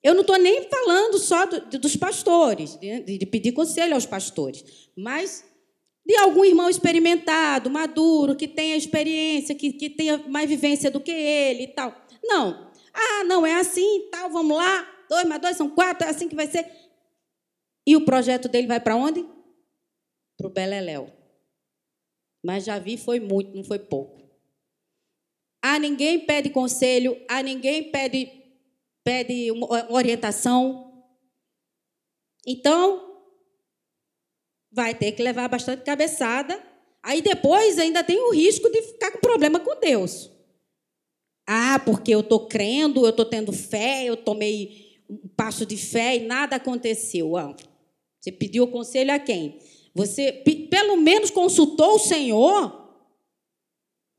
Eu 0.01 0.15
não 0.15 0.21
estou 0.21 0.39
nem 0.39 0.63
falando 0.71 1.19
só 1.19 1.45
do, 1.45 1.77
dos 1.77 1.97
pastores, 1.97 2.77
de, 2.77 3.19
de 3.19 3.27
pedir 3.27 3.51
conselho 3.51 3.95
aos 3.95 4.07
pastores, 4.07 4.65
mas 4.97 5.45
de 6.07 6.17
algum 6.17 6.45
irmão 6.45 6.71
experimentado, 6.71 7.69
maduro, 7.69 8.37
que 8.37 8.47
tenha 8.47 8.77
experiência, 8.77 9.57
que, 9.57 9.73
que 9.73 9.91
tenha 9.91 10.19
mais 10.29 10.49
vivência 10.49 10.89
do 10.89 11.01
que 11.01 11.11
ele 11.11 11.65
e 11.65 11.75
tal. 11.75 11.93
Não. 12.23 12.71
Ah, 12.95 13.25
não, 13.25 13.45
é 13.45 13.55
assim, 13.57 14.09
tal, 14.13 14.31
vamos 14.31 14.57
lá. 14.57 14.89
Dois 15.11 15.27
mais 15.27 15.41
dois 15.41 15.57
são 15.57 15.69
quatro, 15.69 16.07
é 16.07 16.11
assim 16.11 16.29
que 16.29 16.37
vai 16.37 16.47
ser. 16.47 16.65
E 17.85 17.97
o 17.97 18.05
projeto 18.05 18.49
dele 18.49 18.69
vai 18.69 18.79
para 18.79 18.95
onde? 18.95 19.27
Para 20.37 20.47
o 20.47 20.51
Beleléu. 20.51 21.13
Mas 22.45 22.65
já 22.65 22.79
vi, 22.79 22.97
foi 22.97 23.19
muito, 23.19 23.57
não 23.57 23.65
foi 23.65 23.81
pouco. 23.81 24.28
A 25.62 25.79
ninguém 25.79 26.25
pede 26.25 26.50
conselho, 26.50 27.21
a 27.29 27.43
ninguém 27.43 27.91
pede, 27.91 28.31
pede 29.05 29.50
orientação. 29.91 31.05
Então, 32.47 33.09
vai 34.71 34.95
ter 34.95 35.12
que 35.12 35.23
levar 35.23 35.49
bastante 35.49 35.83
cabeçada. 35.83 36.62
Aí 37.03 37.21
depois 37.21 37.79
ainda 37.79 38.05
tem 38.05 38.19
o 38.19 38.31
risco 38.31 38.71
de 38.71 38.83
ficar 38.83 39.11
com 39.12 39.19
problema 39.19 39.61
com 39.61 39.79
Deus. 39.81 40.31
Ah, 41.47 41.81
porque 41.85 42.15
eu 42.15 42.21
estou 42.21 42.47
crendo, 42.47 43.05
eu 43.05 43.11
estou 43.11 43.25
tendo 43.25 43.53
fé, 43.53 44.05
eu 44.05 44.17
tomei 44.17 45.03
um 45.09 45.29
passo 45.29 45.65
de 45.65 45.77
fé 45.77 46.17
e 46.17 46.27
nada 46.27 46.57
aconteceu. 46.57 47.37
Ah, 47.37 47.57
você 48.21 48.31
pediu 48.31 48.69
conselho 48.69 49.12
a 49.12 49.19
quem? 49.19 49.59
Você 49.95 50.33
pelo 50.71 50.97
menos 50.97 51.31
consultou 51.31 51.95
o 51.95 51.99
Senhor, 51.99 52.95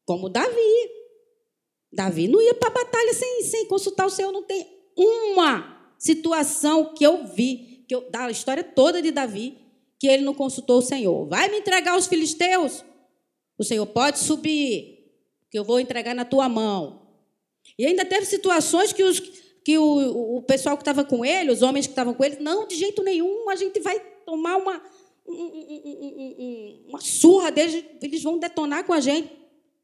como 0.05 0.29
Davi. 0.29 0.98
Davi 1.91 2.27
não 2.27 2.41
ia 2.41 2.53
para 2.53 2.69
a 2.69 2.73
batalha 2.73 3.13
sem, 3.13 3.43
sem 3.43 3.65
consultar 3.65 4.05
o 4.05 4.09
Senhor. 4.09 4.31
Não 4.31 4.43
tem 4.43 4.67
uma 4.95 5.93
situação 5.97 6.93
que 6.93 7.05
eu 7.05 7.25
vi, 7.25 7.83
que 7.87 7.95
eu, 7.95 8.09
da 8.09 8.29
história 8.29 8.63
toda 8.63 9.01
de 9.01 9.11
Davi, 9.11 9.57
que 9.99 10.07
ele 10.07 10.23
não 10.23 10.33
consultou 10.33 10.79
o 10.79 10.83
Senhor. 10.83 11.27
Vai 11.27 11.49
me 11.49 11.59
entregar 11.59 11.97
os 11.97 12.07
filisteus? 12.07 12.83
O 13.57 13.63
Senhor 13.63 13.85
pode 13.87 14.19
subir, 14.19 15.11
que 15.49 15.57
eu 15.57 15.63
vou 15.63 15.79
entregar 15.79 16.15
na 16.15 16.23
tua 16.23 16.47
mão. 16.47 17.07
E 17.77 17.85
ainda 17.85 18.05
teve 18.05 18.25
situações 18.25 18.93
que 18.93 19.03
os 19.03 19.19
que 19.63 19.77
o, 19.77 20.37
o 20.37 20.41
pessoal 20.41 20.75
que 20.75 20.81
estava 20.81 21.03
com 21.03 21.23
ele, 21.23 21.51
os 21.51 21.61
homens 21.61 21.85
que 21.85 21.91
estavam 21.91 22.13
com 22.13 22.23
ele, 22.23 22.37
não, 22.39 22.65
de 22.65 22.75
jeito 22.75 23.03
nenhum, 23.03 23.49
a 23.49 23.55
gente 23.55 23.79
vai 23.79 23.99
tomar 24.25 24.57
uma, 24.57 24.81
um, 25.27 25.33
um, 25.33 26.35
um, 26.39 26.85
uma 26.89 27.01
surra 27.01 27.51
deles, 27.51 27.83
eles 28.01 28.23
vão 28.23 28.39
detonar 28.39 28.83
com 28.85 28.93
a 28.93 28.99
gente. 28.99 29.29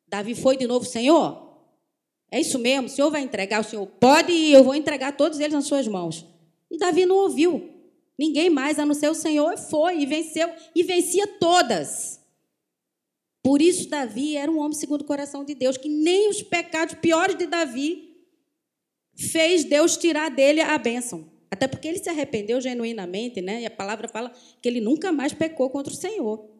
Davi 0.07 0.33
foi 0.33 0.57
de 0.57 0.65
novo, 0.65 0.85
Senhor, 0.85 1.54
é 2.32 2.41
isso 2.41 2.60
mesmo, 2.60 2.88
o 2.88 2.89
Senhor 2.89 3.10
vai 3.10 3.22
entregar, 3.22 3.62
o 3.62 3.63
Senhor 3.63 3.86
pode 3.86 4.32
ir, 4.32 4.53
eu 4.53 4.63
vou 4.63 4.75
entregar 4.75 5.15
todos 5.15 5.39
eles 5.39 5.53
nas 5.53 5.65
suas 5.65 5.88
mãos. 5.88 6.25
E 6.70 6.77
Davi 6.77 7.05
não 7.05 7.15
ouviu. 7.17 7.70
Ninguém 8.17 8.50
mais, 8.50 8.79
a 8.79 8.86
não 8.86 8.94
ser 8.94 9.10
o 9.10 9.15
Senhor, 9.15 9.58
foi 9.58 10.00
e 10.00 10.05
venceu, 10.05 10.50
e 10.74 10.84
vencia 10.84 11.27
todas. 11.27 12.20
Por 13.44 13.62
isso, 13.62 13.89
Davi 13.89 14.36
era 14.36 14.51
um 14.51 14.60
homem 14.60 14.74
segundo 14.74 15.01
o 15.01 15.05
coração 15.05 15.44
de 15.44 15.53
Deus, 15.53 15.77
que 15.77 15.89
nem 15.89 16.29
os 16.29 16.41
pecados 16.41 16.96
piores 16.96 17.38
de 17.38 17.46
Davi 17.46 18.15
fez 19.15 19.63
Deus 19.63 19.96
tirar 19.98 20.29
dele 20.29 20.62
a 20.62 20.77
bênção. 20.77 21.29
Até 21.51 21.67
porque 21.67 21.88
ele 21.88 22.00
se 22.00 22.10
arrependeu 22.10 22.60
genuinamente, 22.60 23.41
né? 23.41 23.62
E 23.62 23.65
a 23.65 23.72
palavra 23.72 24.08
fala 24.08 24.32
que 24.62 24.67
ele 24.67 24.82
nunca 24.82 25.12
mais 25.12 25.32
pecou 25.32 25.70
contra 25.70 25.94
o 25.94 25.96
Senhor. 25.96 26.54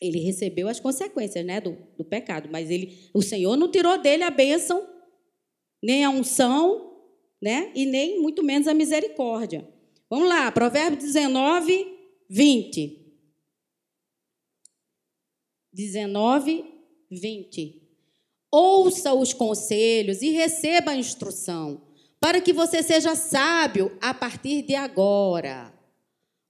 Ele 0.00 0.18
recebeu 0.20 0.68
as 0.68 0.80
consequências, 0.80 1.44
né, 1.44 1.60
do, 1.60 1.76
do 1.96 2.04
pecado, 2.04 2.48
mas 2.50 2.70
ele, 2.70 3.10
o 3.12 3.20
Senhor 3.20 3.56
não 3.56 3.70
tirou 3.70 3.98
dele 3.98 4.22
a 4.22 4.30
bênção, 4.30 4.88
nem 5.82 6.04
a 6.04 6.10
unção, 6.10 6.90
né? 7.40 7.70
E 7.74 7.86
nem 7.86 8.20
muito 8.20 8.42
menos 8.42 8.68
a 8.68 8.74
misericórdia. 8.74 9.66
Vamos 10.08 10.28
lá, 10.28 10.50
Provérbios 10.50 11.04
19, 11.04 11.86
20. 12.28 13.00
19, 15.72 16.64
20. 17.10 17.82
Ouça 18.52 19.14
os 19.14 19.32
conselhos 19.32 20.20
e 20.22 20.30
receba 20.30 20.90
a 20.90 20.96
instrução, 20.96 21.82
para 22.18 22.40
que 22.40 22.52
você 22.52 22.82
seja 22.82 23.14
sábio 23.14 23.96
a 24.00 24.12
partir 24.12 24.62
de 24.62 24.74
agora. 24.74 25.72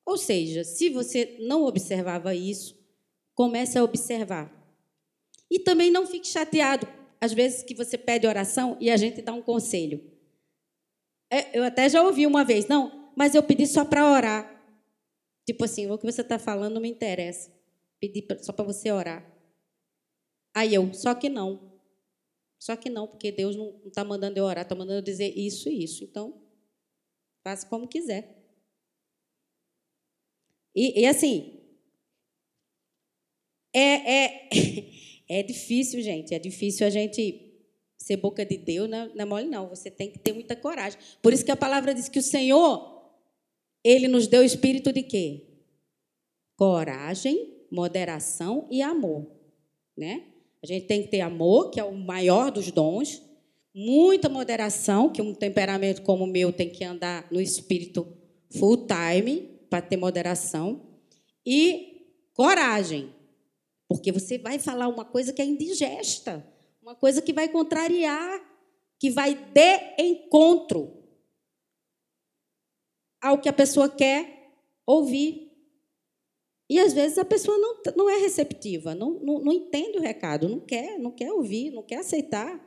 Ou 0.06 0.16
seja, 0.16 0.64
se 0.64 0.88
você 0.88 1.36
não 1.40 1.64
observava 1.64 2.34
isso, 2.34 2.79
comece 3.40 3.78
a 3.78 3.82
observar. 3.82 4.52
E 5.50 5.58
também 5.58 5.90
não 5.90 6.06
fique 6.06 6.28
chateado, 6.28 6.86
às 7.18 7.32
vezes, 7.32 7.62
que 7.62 7.74
você 7.74 7.96
pede 7.96 8.26
oração 8.26 8.76
e 8.78 8.90
a 8.90 8.98
gente 8.98 9.22
dá 9.22 9.32
um 9.32 9.40
conselho. 9.40 9.98
É, 11.30 11.58
eu 11.58 11.64
até 11.64 11.88
já 11.88 12.02
ouvi 12.02 12.26
uma 12.26 12.44
vez, 12.44 12.68
não, 12.68 13.10
mas 13.16 13.34
eu 13.34 13.42
pedi 13.42 13.66
só 13.66 13.82
para 13.82 14.12
orar. 14.12 14.62
Tipo 15.46 15.64
assim, 15.64 15.90
o 15.90 15.96
que 15.96 16.04
você 16.04 16.20
está 16.20 16.38
falando 16.38 16.74
não 16.74 16.82
me 16.82 16.90
interessa. 16.90 17.50
Pedi 17.98 18.26
só 18.42 18.52
para 18.52 18.62
você 18.62 18.92
orar. 18.92 19.26
Aí 20.54 20.74
eu, 20.74 20.92
só 20.92 21.14
que 21.14 21.30
não. 21.30 21.80
Só 22.58 22.76
que 22.76 22.90
não, 22.90 23.06
porque 23.06 23.32
Deus 23.32 23.56
não 23.56 23.80
está 23.86 24.04
mandando 24.04 24.36
eu 24.36 24.44
orar, 24.44 24.64
está 24.64 24.74
mandando 24.74 24.98
eu 24.98 25.02
dizer 25.02 25.32
isso 25.34 25.70
e 25.70 25.82
isso. 25.82 26.04
Então, 26.04 26.42
faça 27.42 27.66
como 27.66 27.88
quiser. 27.88 28.36
E, 30.74 31.00
e 31.00 31.06
assim, 31.06 31.59
é, 33.72 34.24
é, 34.24 34.50
é 35.40 35.42
difícil, 35.42 36.02
gente. 36.02 36.34
É 36.34 36.38
difícil 36.38 36.86
a 36.86 36.90
gente 36.90 37.50
ser 37.96 38.16
boca 38.16 38.44
de 38.44 38.56
Deus, 38.56 38.88
não, 38.88 39.06
não 39.14 39.22
é 39.22 39.24
mole, 39.24 39.46
não. 39.48 39.68
Você 39.68 39.90
tem 39.90 40.10
que 40.10 40.18
ter 40.18 40.32
muita 40.32 40.56
coragem. 40.56 40.98
Por 41.22 41.32
isso 41.32 41.44
que 41.44 41.50
a 41.50 41.56
palavra 41.56 41.94
diz 41.94 42.08
que 42.08 42.18
o 42.18 42.22
Senhor, 42.22 43.12
Ele 43.84 44.08
nos 44.08 44.26
deu 44.26 44.42
espírito 44.42 44.92
de 44.92 45.02
quê? 45.02 45.46
Coragem, 46.56 47.54
moderação 47.70 48.66
e 48.70 48.82
amor. 48.82 49.30
Né? 49.96 50.24
A 50.62 50.66
gente 50.66 50.86
tem 50.86 51.02
que 51.02 51.08
ter 51.08 51.20
amor, 51.20 51.70
que 51.70 51.78
é 51.78 51.84
o 51.84 51.94
maior 51.94 52.50
dos 52.50 52.70
dons, 52.70 53.22
muita 53.74 54.28
moderação, 54.28 55.10
que 55.10 55.22
um 55.22 55.34
temperamento 55.34 56.02
como 56.02 56.24
o 56.24 56.26
meu 56.26 56.52
tem 56.52 56.68
que 56.68 56.84
andar 56.84 57.26
no 57.30 57.40
espírito 57.40 58.06
full 58.50 58.86
time 58.86 59.48
para 59.68 59.80
ter 59.80 59.96
moderação, 59.96 60.82
e 61.46 62.06
coragem, 62.34 63.14
porque 63.90 64.12
você 64.12 64.38
vai 64.38 64.56
falar 64.56 64.86
uma 64.86 65.04
coisa 65.04 65.32
que 65.32 65.42
é 65.42 65.44
indigesta, 65.44 66.46
uma 66.80 66.94
coisa 66.94 67.20
que 67.20 67.32
vai 67.32 67.48
contrariar, 67.48 68.40
que 69.00 69.10
vai 69.10 69.34
de 69.34 69.94
encontro 69.98 70.96
ao 73.20 73.40
que 73.40 73.48
a 73.48 73.52
pessoa 73.52 73.88
quer 73.88 74.52
ouvir. 74.86 75.50
E 76.68 76.78
às 76.78 76.92
vezes 76.92 77.18
a 77.18 77.24
pessoa 77.24 77.58
não, 77.58 77.82
não 77.96 78.08
é 78.08 78.18
receptiva, 78.18 78.94
não, 78.94 79.14
não, 79.14 79.40
não 79.40 79.52
entende 79.52 79.98
o 79.98 80.00
recado, 80.00 80.48
não 80.48 80.60
quer, 80.60 80.96
não 80.96 81.10
quer 81.10 81.32
ouvir, 81.32 81.72
não 81.72 81.82
quer 81.82 81.96
aceitar. 81.96 82.64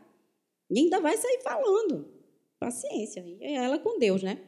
E 0.70 0.77
ainda 0.77 1.00
vai 1.00 1.15
sair 1.15 1.39
falando. 1.42 2.13
Paciência. 2.60 3.25
É 3.39 3.53
ela 3.53 3.80
com 3.80 3.98
Deus, 3.98 4.22
né? 4.22 4.42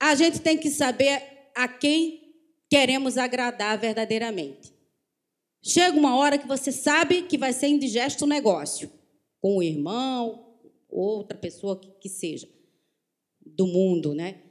A 0.00 0.16
gente 0.16 0.40
tem 0.40 0.58
que 0.58 0.68
saber 0.68 1.22
a 1.54 1.68
quem 1.68 2.34
queremos 2.68 3.16
agradar 3.16 3.78
verdadeiramente. 3.78 4.76
Chega 5.68 5.98
uma 5.98 6.16
hora 6.16 6.38
que 6.38 6.48
você 6.48 6.72
sabe 6.72 7.24
que 7.24 7.36
vai 7.36 7.52
ser 7.52 7.66
indigesto 7.66 8.24
o 8.24 8.26
negócio, 8.26 8.90
com 9.38 9.58
o 9.58 9.62
irmão, 9.62 10.56
outra 10.88 11.36
pessoa 11.36 11.78
que, 12.00 12.08
seja, 12.08 12.48
do 13.44 13.66
mundo, 13.66 14.14
né? 14.14 14.44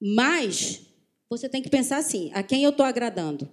Mas 0.00 0.80
você 1.28 1.46
tem 1.46 1.60
que 1.60 1.68
pensar 1.68 1.98
assim: 1.98 2.30
a 2.32 2.42
quem 2.42 2.64
eu 2.64 2.70
estou 2.70 2.86
agradando? 2.86 3.50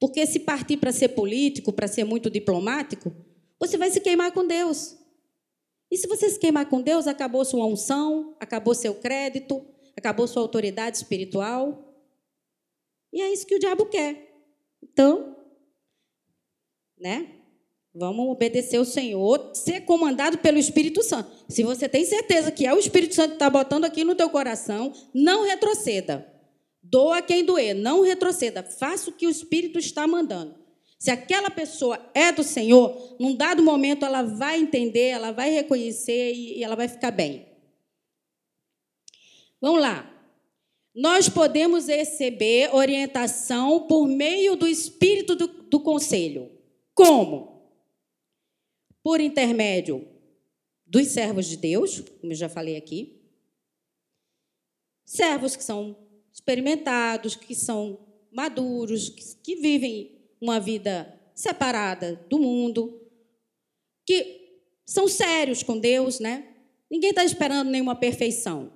Porque 0.00 0.26
se 0.26 0.40
partir 0.40 0.78
para 0.78 0.90
ser 0.90 1.10
político, 1.10 1.72
para 1.72 1.86
ser 1.86 2.02
muito 2.02 2.28
diplomático, 2.28 3.14
você 3.60 3.78
vai 3.78 3.88
se 3.88 4.00
queimar 4.00 4.32
com 4.32 4.44
Deus. 4.44 4.96
E 5.92 5.96
se 5.96 6.08
você 6.08 6.28
se 6.28 6.40
queimar 6.40 6.68
com 6.68 6.82
Deus, 6.82 7.06
acabou 7.06 7.44
sua 7.44 7.66
unção, 7.66 8.36
acabou 8.40 8.74
seu 8.74 8.96
crédito, 8.96 9.64
acabou 9.96 10.26
sua 10.26 10.42
autoridade 10.42 10.96
espiritual. 10.96 11.94
E 13.12 13.22
é 13.22 13.32
isso 13.32 13.46
que 13.46 13.54
o 13.54 13.60
diabo 13.60 13.86
quer. 13.86 14.42
Então, 14.82 15.33
né? 17.04 17.26
Vamos 17.94 18.26
obedecer 18.30 18.78
o 18.78 18.84
Senhor, 18.84 19.50
ser 19.54 19.82
comandado 19.82 20.38
pelo 20.38 20.58
Espírito 20.58 21.02
Santo. 21.02 21.30
Se 21.50 21.62
você 21.62 21.86
tem 21.86 22.02
certeza 22.02 22.50
que 22.50 22.66
é 22.66 22.72
o 22.72 22.78
Espírito 22.78 23.14
Santo 23.14 23.28
que 23.28 23.34
está 23.34 23.50
botando 23.50 23.84
aqui 23.84 24.02
no 24.02 24.14
teu 24.14 24.30
coração, 24.30 24.90
não 25.12 25.44
retroceda. 25.44 26.26
Doa 26.82 27.20
quem 27.20 27.44
doer, 27.44 27.74
não 27.74 28.02
retroceda, 28.02 28.62
faça 28.62 29.10
o 29.10 29.12
que 29.12 29.26
o 29.26 29.30
Espírito 29.30 29.78
está 29.78 30.06
mandando. 30.06 30.56
Se 30.98 31.10
aquela 31.10 31.50
pessoa 31.50 32.00
é 32.14 32.32
do 32.32 32.42
Senhor, 32.42 33.16
num 33.20 33.36
dado 33.36 33.62
momento 33.62 34.06
ela 34.06 34.22
vai 34.22 34.58
entender, 34.58 35.08
ela 35.08 35.30
vai 35.30 35.50
reconhecer 35.50 36.32
e 36.32 36.64
ela 36.64 36.74
vai 36.74 36.88
ficar 36.88 37.10
bem. 37.10 37.46
Vamos 39.60 39.82
lá. 39.82 40.10
nós 40.94 41.28
podemos 41.28 41.86
receber 41.86 42.74
orientação 42.74 43.86
por 43.86 44.06
meio 44.06 44.56
do 44.56 44.66
espírito 44.66 45.36
do, 45.36 45.46
do 45.46 45.80
conselho. 45.80 46.54
Como? 46.94 47.70
Por 49.02 49.20
intermédio 49.20 50.08
dos 50.86 51.08
servos 51.08 51.46
de 51.46 51.56
Deus, 51.56 52.00
como 52.20 52.32
eu 52.32 52.36
já 52.36 52.48
falei 52.48 52.76
aqui. 52.76 53.20
Servos 55.04 55.56
que 55.56 55.64
são 55.64 55.96
experimentados, 56.32 57.36
que 57.36 57.54
são 57.54 58.06
maduros, 58.32 59.08
que, 59.08 59.36
que 59.42 59.56
vivem 59.56 60.18
uma 60.40 60.58
vida 60.58 61.20
separada 61.34 62.16
do 62.28 62.38
mundo, 62.38 63.00
que 64.06 64.60
são 64.86 65.08
sérios 65.08 65.62
com 65.62 65.78
Deus, 65.78 66.20
né? 66.20 66.54
Ninguém 66.90 67.10
está 67.10 67.24
esperando 67.24 67.70
nenhuma 67.70 67.96
perfeição. 67.96 68.72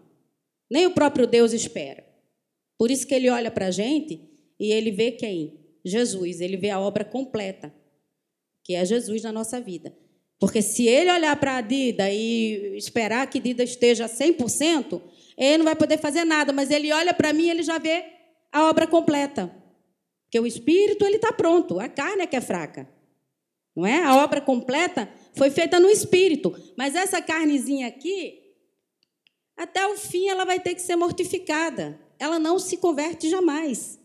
Nem 0.70 0.87
o 0.87 0.94
próprio 0.94 1.26
Deus 1.26 1.52
espera. 1.52 2.04
Por 2.76 2.90
isso 2.90 3.06
que 3.06 3.14
ele 3.14 3.28
olha 3.30 3.50
para 3.50 3.66
a 3.66 3.70
gente 3.70 4.20
e 4.58 4.72
ele 4.72 4.90
vê 4.90 5.12
quem? 5.12 5.58
Jesus. 5.84 6.40
Ele 6.40 6.56
vê 6.56 6.70
a 6.70 6.80
obra 6.80 7.04
completa, 7.04 7.75
que 8.68 8.75
é 8.75 8.84
Jesus 8.84 9.22
na 9.22 9.32
nossa 9.32 9.58
vida. 9.58 9.96
Porque 10.38 10.60
se 10.60 10.87
ele 10.87 11.10
olhar 11.10 11.34
para 11.40 11.56
a 11.56 11.60
Dida 11.62 12.10
e 12.10 12.76
esperar 12.76 13.26
que 13.26 13.40
Dida 13.40 13.64
esteja 13.64 14.04
100%, 14.04 15.00
ele 15.38 15.56
não 15.56 15.64
vai 15.64 15.75
poder 15.75 15.96
fazer 15.96 16.26
nada. 16.26 16.52
Mas 16.52 16.70
ele 16.70 16.92
olha 16.92 17.14
para 17.14 17.32
mim 17.32 17.44
e 17.44 17.50
ele 17.50 17.62
já 17.62 17.78
vê 17.78 18.04
a 18.52 18.68
obra 18.68 18.87
completa. 18.87 19.50
Porque 20.25 20.38
o 20.38 20.46
espírito 20.46 21.02
ele 21.06 21.16
está 21.16 21.32
pronto, 21.32 21.80
a 21.80 21.88
carne 21.88 22.25
é 22.25 22.26
que 22.26 22.37
é 22.37 22.42
fraca. 22.42 22.87
Não 23.75 23.87
é? 23.87 24.04
A 24.04 24.22
obra 24.22 24.42
completa 24.42 25.10
foi 25.34 25.48
feita 25.48 25.80
no 25.80 25.88
espírito. 25.88 26.54
Mas 26.76 26.94
essa 26.94 27.22
carnezinha 27.22 27.88
aqui, 27.88 28.38
até 29.56 29.87
o 29.87 29.96
fim 29.96 30.28
ela 30.28 30.44
vai 30.44 30.60
ter 30.60 30.75
que 30.75 30.82
ser 30.82 30.94
mortificada. 30.94 31.98
Ela 32.18 32.38
não 32.38 32.58
se 32.58 32.76
converte 32.76 33.30
jamais. 33.30 33.98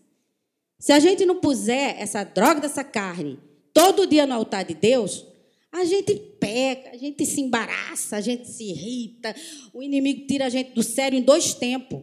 Se 0.79 0.93
a 0.93 0.99
gente 0.99 1.25
não 1.25 1.41
puser 1.41 2.01
essa 2.01 2.23
droga 2.23 2.61
dessa 2.61 2.83
carne 2.85 3.37
todo 3.73 4.07
dia 4.07 4.25
no 4.25 4.35
altar 4.35 4.63
de 4.63 4.73
Deus, 4.73 5.25
a 5.71 5.83
gente 5.83 6.15
peca, 6.39 6.91
a 6.91 6.97
gente 6.97 7.25
se 7.25 7.41
embaraça, 7.41 8.15
a 8.15 8.21
gente 8.21 8.47
se 8.47 8.63
irrita, 8.63 9.35
o 9.73 9.81
inimigo 9.81 10.27
tira 10.27 10.45
a 10.45 10.49
gente 10.49 10.71
do 10.71 10.83
sério 10.83 11.17
em 11.17 11.21
dois 11.21 11.53
tempos. 11.53 12.01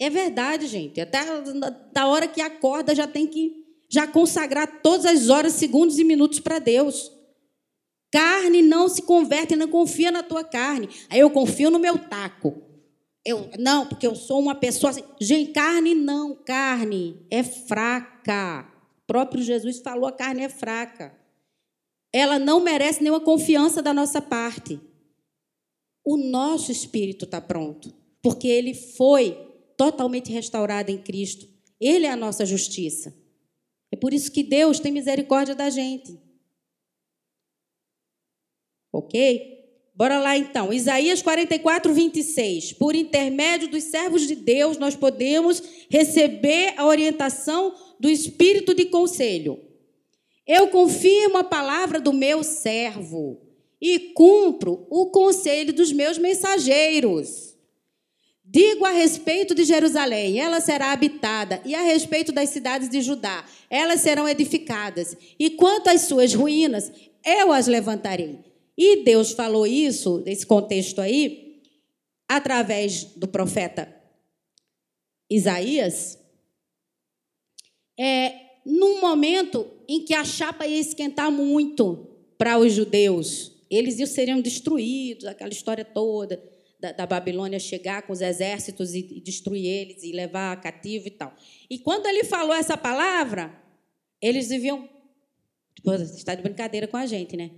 É 0.00 0.08
verdade, 0.08 0.66
gente. 0.66 1.00
Até 1.00 1.18
da 1.92 2.06
hora 2.06 2.26
que 2.26 2.40
acorda 2.40 2.94
já 2.94 3.06
tem 3.06 3.26
que 3.26 3.64
já 3.90 4.06
consagrar 4.06 4.80
todas 4.80 5.04
as 5.04 5.28
horas, 5.28 5.54
segundos 5.54 5.98
e 5.98 6.04
minutos 6.04 6.40
para 6.40 6.58
Deus. 6.58 7.12
Carne 8.10 8.62
não 8.62 8.88
se 8.88 9.02
converte, 9.02 9.56
não 9.56 9.68
confia 9.68 10.10
na 10.10 10.22
tua 10.22 10.44
carne. 10.44 10.88
Aí 11.10 11.20
eu 11.20 11.30
confio 11.30 11.70
no 11.70 11.78
meu 11.78 11.98
taco. 11.98 12.62
Eu, 13.24 13.50
não, 13.58 13.86
porque 13.86 14.06
eu 14.06 14.14
sou 14.14 14.40
uma 14.40 14.54
pessoa 14.54 14.90
assim. 14.90 15.02
Gente, 15.20 15.52
carne 15.52 15.94
não, 15.94 16.34
carne 16.34 17.26
é 17.30 17.42
fraca. 17.42 18.66
Próprio 19.08 19.42
Jesus 19.42 19.78
falou: 19.78 20.06
a 20.06 20.12
carne 20.12 20.42
é 20.42 20.50
fraca. 20.50 21.18
Ela 22.12 22.38
não 22.38 22.60
merece 22.60 23.02
nenhuma 23.02 23.20
confiança 23.20 23.82
da 23.82 23.94
nossa 23.94 24.20
parte. 24.20 24.78
O 26.04 26.16
nosso 26.16 26.70
espírito 26.70 27.24
está 27.24 27.40
pronto, 27.40 27.92
porque 28.22 28.46
ele 28.46 28.74
foi 28.74 29.32
totalmente 29.76 30.30
restaurado 30.30 30.90
em 30.90 30.98
Cristo. 30.98 31.48
Ele 31.80 32.06
é 32.06 32.10
a 32.10 32.16
nossa 32.16 32.44
justiça. 32.44 33.14
É 33.90 33.96
por 33.96 34.12
isso 34.12 34.30
que 34.30 34.42
Deus 34.42 34.78
tem 34.78 34.92
misericórdia 34.92 35.54
da 35.54 35.70
gente. 35.70 36.20
Ok? 38.92 39.56
Bora 39.94 40.18
lá 40.18 40.36
então. 40.36 40.72
Isaías 40.72 41.22
44, 41.22 41.92
26. 41.92 42.74
Por 42.74 42.94
intermédio 42.94 43.68
dos 43.68 43.84
servos 43.84 44.26
de 44.26 44.34
Deus, 44.34 44.76
nós 44.76 44.94
podemos 44.94 45.62
receber 45.90 46.74
a 46.76 46.86
orientação 46.86 47.74
do 47.98 48.08
espírito 48.08 48.74
de 48.74 48.86
conselho. 48.86 49.60
Eu 50.46 50.68
confirmo 50.68 51.38
a 51.38 51.44
palavra 51.44 52.00
do 52.00 52.12
meu 52.12 52.42
servo 52.42 53.40
e 53.80 53.98
cumpro 54.14 54.86
o 54.90 55.06
conselho 55.06 55.72
dos 55.72 55.92
meus 55.92 56.18
mensageiros. 56.18 57.56
Digo 58.44 58.84
a 58.84 58.90
respeito 58.90 59.54
de 59.54 59.64
Jerusalém, 59.64 60.40
ela 60.40 60.60
será 60.60 60.92
habitada, 60.92 61.60
e 61.66 61.74
a 61.74 61.82
respeito 61.82 62.32
das 62.32 62.48
cidades 62.48 62.88
de 62.88 63.02
Judá, 63.02 63.44
elas 63.68 64.00
serão 64.00 64.26
edificadas. 64.26 65.14
E 65.38 65.50
quanto 65.50 65.88
às 65.88 66.02
suas 66.02 66.32
ruínas, 66.32 66.90
eu 67.22 67.52
as 67.52 67.66
levantarei 67.66 68.38
e 68.80 69.02
Deus 69.02 69.32
falou 69.32 69.66
isso, 69.66 70.22
nesse 70.24 70.46
contexto 70.46 71.00
aí, 71.00 71.60
através 72.28 73.02
do 73.02 73.26
profeta 73.26 73.92
Isaías, 75.28 76.16
é, 77.98 78.34
num 78.64 79.00
momento 79.00 79.66
em 79.88 80.04
que 80.04 80.14
a 80.14 80.24
chapa 80.24 80.66
ia 80.66 80.78
esquentar 80.78 81.30
muito 81.30 82.06
para 82.36 82.58
os 82.58 82.72
judeus. 82.72 83.52
Eles 83.70 83.96
seriam 84.10 84.40
destruídos, 84.40 85.26
aquela 85.26 85.50
história 85.50 85.84
toda 85.84 86.42
da, 86.80 86.92
da, 86.92 87.06
Babilônia 87.06 87.58
chegar 87.58 88.02
com 88.02 88.12
os 88.12 88.20
exércitos 88.20 88.94
e, 88.94 89.00
e 89.16 89.20
destruir 89.20 89.66
eles 89.66 90.02
e 90.02 90.12
levar 90.12 90.60
cativo 90.60 91.08
e 91.08 91.10
tal. 91.10 91.34
E 91.68 91.78
quando 91.78 92.06
ele 92.06 92.24
falou 92.24 92.54
essa 92.54 92.76
palavra, 92.76 93.52
eles 94.22 94.48
deviam. 94.48 94.88
Tipo, 95.74 95.92
está 95.92 96.34
de 96.34 96.42
brincadeira 96.42 96.86
com 96.86 96.96
a 96.96 97.06
gente, 97.06 97.36
né? 97.36 97.50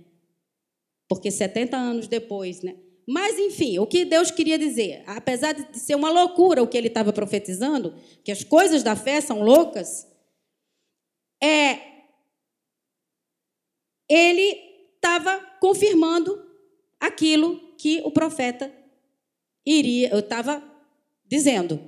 porque 1.11 1.29
70 1.29 1.75
anos 1.75 2.07
depois, 2.07 2.61
né? 2.61 2.73
Mas, 3.05 3.37
enfim, 3.37 3.77
o 3.79 3.85
que 3.85 4.05
Deus 4.05 4.31
queria 4.31 4.57
dizer, 4.57 5.03
apesar 5.05 5.51
de 5.51 5.77
ser 5.77 5.93
uma 5.93 6.09
loucura 6.09 6.63
o 6.63 6.67
que 6.67 6.77
ele 6.77 6.87
estava 6.87 7.11
profetizando, 7.11 7.93
que 8.23 8.31
as 8.31 8.45
coisas 8.45 8.81
da 8.81 8.95
fé 8.95 9.19
são 9.19 9.41
loucas, 9.41 10.07
é 11.43 11.79
ele 14.09 14.59
estava 14.95 15.39
confirmando 15.59 16.45
aquilo 16.99 17.59
que 17.77 18.01
o 18.03 18.11
profeta 18.11 18.71
iria, 19.65 20.09
eu 20.09 20.19
estava 20.19 20.61
dizendo. 21.25 21.79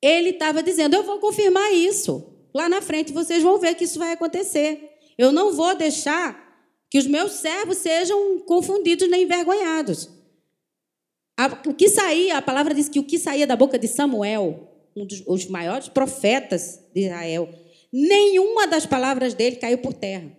Ele 0.00 0.30
estava 0.30 0.62
dizendo: 0.62 0.94
Eu 0.94 1.02
vou 1.02 1.18
confirmar 1.18 1.72
isso. 1.72 2.32
Lá 2.54 2.68
na 2.68 2.80
frente 2.80 3.12
vocês 3.12 3.42
vão 3.42 3.58
ver 3.58 3.74
que 3.74 3.84
isso 3.84 3.98
vai 3.98 4.12
acontecer. 4.12 4.98
Eu 5.18 5.32
não 5.32 5.52
vou 5.52 5.74
deixar 5.76 6.44
que 6.90 6.98
os 6.98 7.06
meus 7.06 7.32
servos 7.32 7.78
sejam 7.78 8.38
confundidos 8.40 9.08
nem 9.08 9.24
envergonhados. 9.24 10.08
O 11.66 11.74
que 11.74 11.88
saía, 11.88 12.38
a 12.38 12.42
palavra 12.42 12.72
diz 12.72 12.88
que 12.88 13.00
o 13.00 13.04
que 13.04 13.18
saía 13.18 13.46
da 13.46 13.56
boca 13.56 13.78
de 13.78 13.88
Samuel, 13.88 14.68
um 14.94 15.04
dos 15.04 15.46
maiores 15.46 15.88
profetas 15.88 16.80
de 16.94 17.06
Israel, 17.06 17.48
nenhuma 17.96 18.66
das 18.66 18.84
palavras 18.84 19.34
dele 19.34 19.56
caiu 19.56 19.78
por 19.78 19.94
terra. 19.94 20.30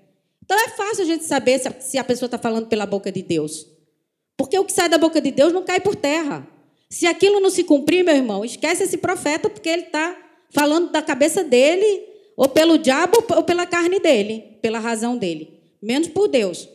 Então 0.43 0.57
é 0.57 0.69
fácil 0.69 1.03
a 1.03 1.07
gente 1.07 1.23
saber 1.23 1.59
se 1.79 1.97
a 1.97 2.03
pessoa 2.03 2.27
está 2.27 2.37
falando 2.37 2.67
pela 2.67 2.85
boca 2.85 3.11
de 3.11 3.21
Deus. 3.21 3.65
Porque 4.35 4.59
o 4.59 4.65
que 4.65 4.73
sai 4.73 4.89
da 4.89 4.97
boca 4.97 5.21
de 5.21 5.31
Deus 5.31 5.53
não 5.53 5.63
cai 5.63 5.79
por 5.79 5.95
terra. 5.95 6.45
Se 6.89 7.07
aquilo 7.07 7.39
não 7.39 7.49
se 7.49 7.63
cumprir, 7.63 8.03
meu 8.03 8.15
irmão, 8.15 8.43
esquece 8.43 8.83
esse 8.83 8.97
profeta, 8.97 9.49
porque 9.49 9.69
ele 9.69 9.83
está 9.83 10.15
falando 10.51 10.91
da 10.91 11.01
cabeça 11.01 11.43
dele, 11.43 12.03
ou 12.35 12.49
pelo 12.49 12.77
diabo, 12.77 13.17
ou 13.35 13.43
pela 13.43 13.65
carne 13.65 13.99
dele, 13.99 14.59
pela 14.61 14.79
razão 14.79 15.17
dele 15.17 15.55
menos 15.85 16.07
por 16.07 16.27
Deus. 16.27 16.67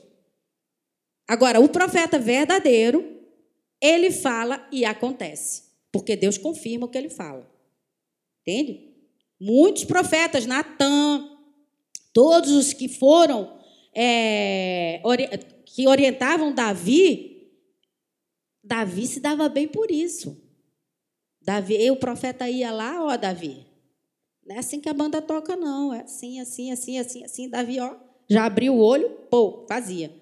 Agora, 1.27 1.61
o 1.61 1.69
profeta 1.69 2.16
verdadeiro, 2.16 3.05
ele 3.81 4.12
fala 4.12 4.66
e 4.71 4.85
acontece, 4.85 5.64
porque 5.90 6.14
Deus 6.14 6.38
confirma 6.38 6.87
o 6.87 6.88
que 6.88 6.97
ele 6.97 7.11
fala. 7.11 7.51
Entende? 8.40 8.89
Muitos 9.40 9.85
profetas, 9.85 10.44
Natan, 10.44 11.26
todos 12.12 12.50
os 12.50 12.72
que 12.72 12.88
foram, 12.88 13.59
é, 13.94 15.00
que 15.64 15.88
orientavam 15.88 16.53
Davi, 16.53 17.31
Davi 18.62 19.07
se 19.07 19.18
dava 19.18 19.48
bem 19.48 19.66
por 19.66 19.90
isso. 19.90 20.40
Davi, 21.40 21.90
o 21.90 21.96
profeta 21.96 22.48
ia 22.48 22.70
lá, 22.70 23.03
ó, 23.03 23.16
Davi. 23.16 23.66
Não 24.46 24.57
é 24.57 24.59
assim 24.59 24.81
que 24.81 24.88
a 24.88 24.94
banda 24.94 25.22
toca, 25.22 25.57
não. 25.57 25.92
É 25.92 26.03
assim, 26.03 26.38
assim, 26.38 26.70
assim, 26.70 26.98
assim, 26.98 27.24
assim. 27.24 27.48
Davi, 27.48 27.81
ó, 27.81 27.96
já 28.29 28.44
abriu 28.44 28.74
o 28.74 28.81
olho, 28.81 29.11
pô, 29.31 29.64
fazia. 29.68 30.12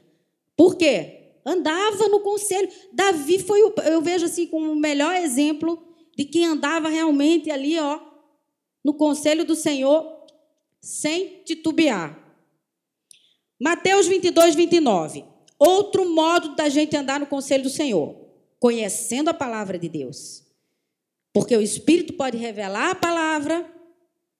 Por 0.57 0.77
quê? 0.77 1.35
Andava 1.45 2.09
no 2.09 2.21
conselho. 2.21 2.69
Davi 2.93 3.39
foi, 3.39 3.63
o, 3.63 3.75
eu 3.85 4.01
vejo 4.01 4.25
assim, 4.25 4.47
como 4.47 4.73
o 4.73 4.77
melhor 4.77 5.15
exemplo 5.17 5.83
de 6.17 6.25
quem 6.25 6.47
andava 6.47 6.89
realmente 6.89 7.51
ali, 7.51 7.79
ó, 7.79 8.01
no 8.89 8.95
conselho 8.95 9.45
do 9.45 9.55
Senhor, 9.55 10.25
sem 10.81 11.43
titubear. 11.45 12.19
Mateus 13.61 14.07
22, 14.07 14.55
29. 14.55 15.27
Outro 15.59 16.09
modo 16.09 16.57
da 16.57 16.71
gente 16.71 16.97
andar 16.97 17.21
no 17.21 17.27
conselho 17.27 17.65
do 17.65 17.69
Senhor, 17.69 18.17
conhecendo 18.59 19.29
a 19.29 19.35
palavra 19.35 19.79
de 19.79 19.91
Deus. 19.91 20.43
Porque 21.35 21.55
o 21.55 21.61
Espírito 21.61 22.15
pode 22.15 22.39
revelar 22.39 22.93
a 22.93 22.95
palavra, 22.95 23.71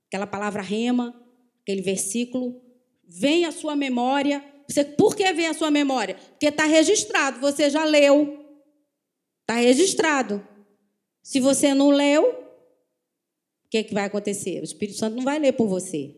aquela 0.07 0.27
palavra 0.27 0.63
rema, 0.63 1.15
aquele 1.61 1.83
versículo, 1.83 2.59
vem 3.07 3.45
à 3.45 3.53
sua 3.53 3.77
memória. 3.77 4.43
Você, 4.67 4.83
por 4.83 5.15
que 5.15 5.31
vem 5.35 5.49
à 5.49 5.53
sua 5.53 5.71
memória? 5.71 6.15
Porque 6.15 6.47
está 6.47 6.65
registrado, 6.65 7.39
você 7.39 7.69
já 7.69 7.85
leu. 7.85 8.47
Está 9.43 9.57
registrado. 9.57 10.43
Se 11.23 11.39
você 11.39 11.75
não 11.75 11.91
leu, 11.91 12.48
o 13.69 13.71
que, 13.71 13.77
é 13.77 13.83
que 13.83 13.93
vai 13.93 14.05
acontecer? 14.05 14.63
O 14.63 14.65
Espírito 14.65 14.99
Santo 14.99 15.15
não 15.15 15.23
vai 15.23 15.39
ler 15.39 15.53
por 15.53 15.69
você. 15.69 16.17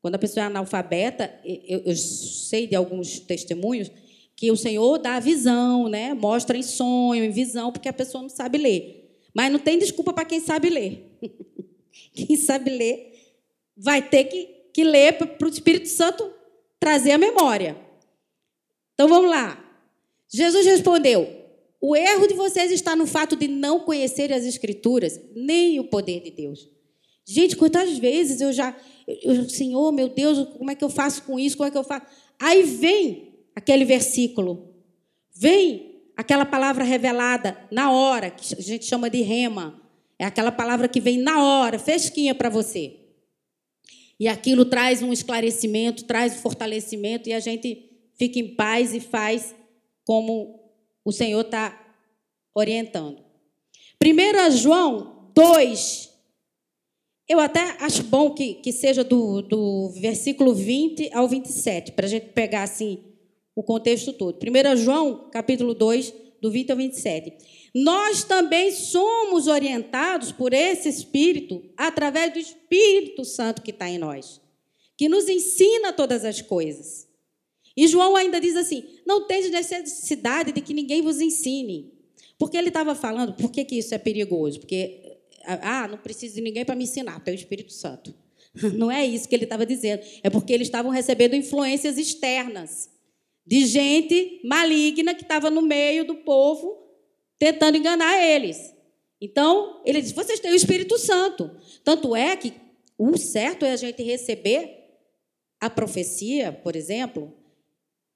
Quando 0.00 0.14
a 0.14 0.18
pessoa 0.18 0.44
é 0.44 0.46
analfabeta, 0.46 1.40
eu, 1.44 1.82
eu 1.84 1.96
sei 1.96 2.68
de 2.68 2.76
alguns 2.76 3.18
testemunhos 3.18 3.90
que 4.36 4.48
o 4.52 4.56
Senhor 4.56 4.98
dá 4.98 5.16
a 5.16 5.20
visão, 5.20 5.88
né? 5.88 6.14
mostra 6.14 6.56
em 6.56 6.62
sonho, 6.62 7.24
em 7.24 7.32
visão, 7.32 7.72
porque 7.72 7.88
a 7.88 7.92
pessoa 7.92 8.22
não 8.22 8.28
sabe 8.28 8.58
ler. 8.58 9.18
Mas 9.34 9.50
não 9.50 9.58
tem 9.58 9.76
desculpa 9.76 10.12
para 10.12 10.24
quem 10.24 10.38
sabe 10.38 10.70
ler. 10.70 11.18
quem 12.14 12.36
sabe 12.36 12.70
ler 12.70 13.34
vai 13.76 14.08
ter 14.08 14.24
que, 14.24 14.44
que 14.72 14.84
ler 14.84 15.14
para 15.14 15.46
o 15.46 15.50
Espírito 15.50 15.88
Santo 15.88 16.32
trazer 16.78 17.10
a 17.10 17.18
memória. 17.18 17.76
Então 18.94 19.08
vamos 19.08 19.28
lá. 19.28 19.58
Jesus 20.28 20.64
respondeu: 20.64 21.41
O 21.84 21.96
erro 21.96 22.28
de 22.28 22.34
vocês 22.34 22.70
está 22.70 22.94
no 22.94 23.08
fato 23.08 23.34
de 23.34 23.48
não 23.48 23.80
conhecerem 23.80 24.36
as 24.36 24.44
Escrituras, 24.44 25.20
nem 25.34 25.80
o 25.80 25.84
poder 25.84 26.20
de 26.20 26.30
Deus. 26.30 26.70
Gente, 27.26 27.56
quantas 27.56 27.98
vezes 27.98 28.40
eu 28.40 28.52
já. 28.52 28.76
Eu, 29.20 29.48
Senhor, 29.48 29.90
meu 29.90 30.08
Deus, 30.08 30.46
como 30.56 30.70
é 30.70 30.76
que 30.76 30.84
eu 30.84 30.88
faço 30.88 31.24
com 31.24 31.40
isso? 31.40 31.56
Como 31.56 31.66
é 31.66 31.72
que 31.72 31.76
eu 31.76 31.82
faço? 31.82 32.06
Aí 32.40 32.62
vem 32.62 33.34
aquele 33.54 33.84
versículo, 33.84 34.72
vem 35.34 36.04
aquela 36.16 36.46
palavra 36.46 36.84
revelada 36.84 37.58
na 37.68 37.90
hora, 37.90 38.30
que 38.30 38.54
a 38.54 38.62
gente 38.62 38.84
chama 38.86 39.10
de 39.10 39.20
rema. 39.22 39.82
É 40.20 40.24
aquela 40.24 40.52
palavra 40.52 40.86
que 40.86 41.00
vem 41.00 41.18
na 41.18 41.42
hora, 41.42 41.80
fresquinha 41.80 42.32
para 42.32 42.48
você. 42.48 42.96
E 44.20 44.28
aquilo 44.28 44.64
traz 44.64 45.02
um 45.02 45.12
esclarecimento, 45.12 46.04
traz 46.04 46.34
um 46.34 46.38
fortalecimento, 46.38 47.28
e 47.28 47.32
a 47.32 47.40
gente 47.40 47.90
fica 48.16 48.38
em 48.38 48.54
paz 48.54 48.94
e 48.94 49.00
faz 49.00 49.52
como 50.04 50.61
o 51.04 51.12
Senhor 51.12 51.40
está 51.40 51.78
orientando. 52.54 53.22
1 54.02 54.50
João 54.56 55.30
2, 55.34 56.10
eu 57.28 57.38
até 57.40 57.76
acho 57.80 58.02
bom 58.04 58.30
que, 58.34 58.54
que 58.54 58.72
seja 58.72 59.04
do, 59.04 59.42
do 59.42 59.88
versículo 60.00 60.54
20 60.54 61.10
ao 61.12 61.28
27, 61.28 61.92
para 61.92 62.06
a 62.06 62.08
gente 62.08 62.26
pegar 62.26 62.64
assim 62.64 63.04
o 63.54 63.62
contexto 63.62 64.12
todo. 64.12 64.38
1 64.42 64.76
João, 64.76 65.28
capítulo 65.30 65.74
2, 65.74 66.12
do 66.40 66.50
20 66.50 66.70
ao 66.72 66.76
27. 66.76 67.70
Nós 67.74 68.24
também 68.24 68.72
somos 68.72 69.46
orientados 69.46 70.32
por 70.32 70.52
esse 70.52 70.88
Espírito, 70.88 71.62
através 71.76 72.32
do 72.32 72.38
Espírito 72.38 73.24
Santo 73.24 73.62
que 73.62 73.70
está 73.70 73.88
em 73.88 73.98
nós, 73.98 74.40
que 74.98 75.08
nos 75.08 75.28
ensina 75.28 75.92
todas 75.92 76.24
as 76.24 76.42
coisas. 76.42 77.06
E 77.76 77.86
João 77.86 78.16
ainda 78.16 78.40
diz 78.40 78.56
assim: 78.56 78.84
não 79.06 79.26
tenha 79.26 79.48
necessidade 79.48 80.52
de 80.52 80.60
que 80.60 80.74
ninguém 80.74 81.02
vos 81.02 81.20
ensine. 81.20 81.92
Porque 82.38 82.56
ele 82.56 82.68
estava 82.68 82.94
falando, 82.94 83.34
por 83.34 83.50
que, 83.50 83.64
que 83.64 83.78
isso 83.78 83.94
é 83.94 83.98
perigoso? 83.98 84.60
Porque 84.60 85.18
ah, 85.44 85.86
não 85.88 85.98
preciso 85.98 86.36
de 86.36 86.40
ninguém 86.40 86.64
para 86.64 86.74
me 86.74 86.84
ensinar, 86.84 87.20
tem 87.20 87.34
o 87.34 87.36
Espírito 87.36 87.72
Santo. 87.72 88.14
Não 88.76 88.90
é 88.90 89.04
isso 89.06 89.28
que 89.28 89.34
ele 89.34 89.44
estava 89.44 89.64
dizendo. 89.64 90.02
É 90.22 90.28
porque 90.28 90.52
eles 90.52 90.68
estavam 90.68 90.90
recebendo 90.90 91.34
influências 91.34 91.96
externas 91.96 92.90
de 93.46 93.66
gente 93.66 94.40
maligna 94.44 95.14
que 95.14 95.22
estava 95.22 95.50
no 95.50 95.62
meio 95.62 96.04
do 96.04 96.16
povo 96.16 96.78
tentando 97.38 97.76
enganar 97.76 98.22
eles. 98.22 98.74
Então, 99.20 99.80
ele 99.84 100.00
diz: 100.00 100.12
vocês 100.12 100.38
têm 100.38 100.52
o 100.52 100.56
Espírito 100.56 100.98
Santo. 100.98 101.50
Tanto 101.82 102.14
é 102.14 102.36
que 102.36 102.52
o 102.98 103.16
certo 103.16 103.64
é 103.64 103.72
a 103.72 103.76
gente 103.76 104.02
receber 104.02 104.82
a 105.60 105.70
profecia, 105.70 106.52
por 106.52 106.76
exemplo, 106.76 107.32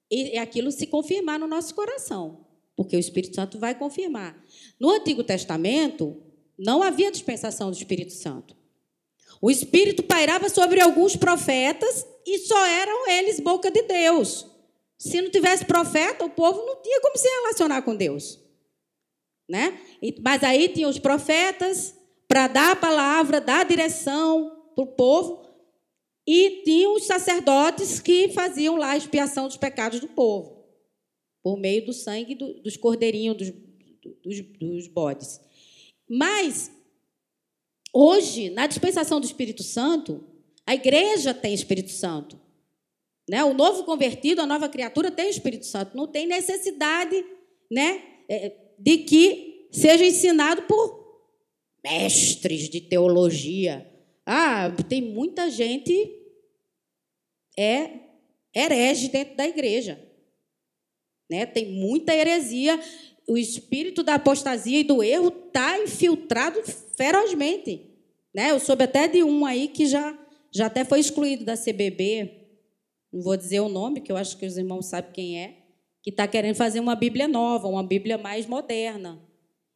e 0.09 0.37
aquilo 0.37 0.71
se 0.71 0.87
confirmar 0.87 1.39
no 1.39 1.47
nosso 1.47 1.75
coração, 1.75 2.45
porque 2.75 2.95
o 2.95 2.99
Espírito 2.99 3.35
Santo 3.35 3.59
vai 3.59 3.75
confirmar. 3.75 4.41
No 4.79 4.89
Antigo 4.89 5.23
Testamento, 5.23 6.15
não 6.57 6.81
havia 6.81 7.11
dispensação 7.11 7.69
do 7.69 7.77
Espírito 7.77 8.13
Santo. 8.13 8.55
O 9.41 9.51
Espírito 9.51 10.01
pairava 10.01 10.49
sobre 10.49 10.81
alguns 10.81 11.15
profetas 11.15 12.05
e 12.25 12.39
só 12.39 12.65
eram 12.65 13.09
eles 13.09 13.39
boca 13.39 13.69
de 13.69 13.83
Deus. 13.83 14.47
Se 14.97 15.21
não 15.21 15.29
tivesse 15.29 15.63
profeta, 15.65 16.25
o 16.25 16.29
povo 16.29 16.65
não 16.65 16.81
tinha 16.81 16.99
como 17.01 17.17
se 17.17 17.27
relacionar 17.27 17.83
com 17.83 17.95
Deus. 17.95 18.39
Né? 19.47 19.79
Mas 20.21 20.43
aí 20.43 20.69
tinha 20.69 20.87
os 20.87 20.97
profetas 20.97 21.95
para 22.27 22.47
dar 22.47 22.71
a 22.71 22.75
palavra, 22.75 23.39
dar 23.39 23.61
a 23.61 23.63
direção 23.63 24.51
para 24.75 24.83
o 24.83 24.87
povo, 24.87 25.46
e 26.27 26.61
tinha 26.63 26.89
os 26.89 27.05
sacerdotes 27.05 28.01
que 28.01 28.29
faziam 28.29 28.75
lá 28.75 28.91
a 28.91 28.97
expiação 28.97 29.47
dos 29.47 29.55
pecados 29.55 30.01
do 30.01 30.09
povo, 30.09 30.65
por 31.41 31.57
meio 31.57 31.85
do 31.85 31.93
sangue 31.93 32.35
dos 32.35 32.75
cordeirinhos, 32.75 33.37
dos, 33.37 33.53
dos, 34.21 34.41
dos 34.59 34.87
bodes. 34.89 35.39
Mas, 36.09 36.69
hoje, 37.93 38.49
na 38.49 38.67
dispensação 38.67 39.21
do 39.21 39.25
Espírito 39.25 39.63
Santo, 39.63 40.23
a 40.65 40.75
igreja 40.75 41.33
tem 41.33 41.53
Espírito 41.53 41.91
Santo. 41.91 42.37
Né? 43.29 43.43
O 43.43 43.53
novo 43.53 43.85
convertido, 43.85 44.41
a 44.41 44.45
nova 44.45 44.67
criatura 44.67 45.09
tem 45.09 45.29
Espírito 45.29 45.65
Santo. 45.65 45.95
Não 45.95 46.07
tem 46.07 46.27
necessidade 46.27 47.23
né, 47.71 48.03
é, 48.29 48.53
de 48.77 48.97
que 48.99 49.69
seja 49.71 50.05
ensinado 50.05 50.63
por 50.63 51.23
mestres 51.83 52.69
de 52.69 52.81
teologia. 52.81 53.89
Ah, 54.29 54.69
tem 54.89 55.01
muita 55.01 55.49
gente 55.49 56.13
é 57.57 57.91
herege 58.53 59.07
dentro 59.07 59.37
da 59.37 59.47
igreja. 59.47 59.97
Né? 61.31 61.45
Tem 61.45 61.65
muita 61.71 62.13
heresia 62.13 62.77
o 63.25 63.37
espírito 63.37 64.03
da 64.03 64.15
apostasia 64.15 64.79
e 64.79 64.83
do 64.83 65.01
erro 65.01 65.27
está 65.27 65.79
infiltrado 65.79 66.61
ferozmente. 66.95 67.89
Né? 68.33 68.51
Eu 68.51 68.59
soube 68.59 68.83
até 68.83 69.07
de 69.07 69.23
um 69.23 69.45
aí 69.45 69.69
que 69.69 69.85
já, 69.85 70.17
já 70.53 70.67
até 70.67 70.85
foi 70.85 70.99
excluído 70.99 71.43
da 71.43 71.57
CBB, 71.57 72.47
não 73.11 73.21
vou 73.21 73.35
dizer 73.35 73.59
o 73.61 73.69
nome, 73.69 74.01
que 74.01 74.11
eu 74.11 74.17
acho 74.17 74.37
que 74.37 74.45
os 74.45 74.57
irmãos 74.57 74.87
sabem 74.87 75.11
quem 75.11 75.41
é, 75.41 75.57
que 76.03 76.09
está 76.09 76.27
querendo 76.27 76.55
fazer 76.55 76.79
uma 76.79 76.95
Bíblia 76.95 77.27
nova, 77.27 77.67
uma 77.67 77.83
Bíblia 77.83 78.17
mais 78.17 78.45
moderna. 78.45 79.21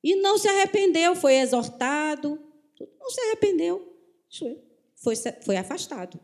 E 0.04 0.16
não 0.16 0.38
se 0.38 0.48
arrependeu, 0.48 1.16
foi 1.16 1.36
exortado, 1.36 2.40
não 3.00 3.10
se 3.10 3.22
arrependeu, 3.22 3.91
foi, 4.96 5.16
foi 5.44 5.58
afastado. 5.58 6.20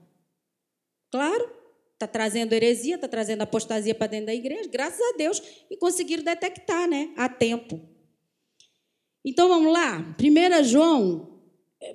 Claro, 1.12 1.50
está 1.94 2.08
trazendo 2.08 2.54
heresia, 2.54 2.96
está 2.96 3.08
trazendo 3.08 3.42
apostasia 3.42 3.96
para 3.96 4.08
dentro 4.08 4.28
da 4.28 4.36
igreja, 4.36 4.70
graças 4.70 5.02
a 5.02 5.18
Deus, 5.18 5.42
e 5.70 5.76
conseguiram 5.76 6.24
detectar 6.24 6.88
né, 6.88 7.12
a 7.18 7.28
tempo. 7.28 7.82
Então 9.26 9.50
vamos 9.50 9.74
lá, 9.74 10.16
1 10.20 10.64
João, 10.64 11.42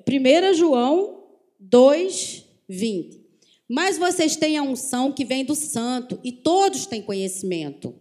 1 0.06 0.54
João 0.54 1.24
2, 1.58 2.44
20. 2.68 3.22
Mas 3.68 3.96
vocês 3.96 4.36
têm 4.36 4.58
a 4.58 4.62
unção 4.62 5.12
que 5.12 5.24
vem 5.24 5.44
do 5.44 5.54
santo, 5.54 6.20
e 6.22 6.32
todos 6.32 6.84
têm 6.84 7.00
conhecimento. 7.00 7.94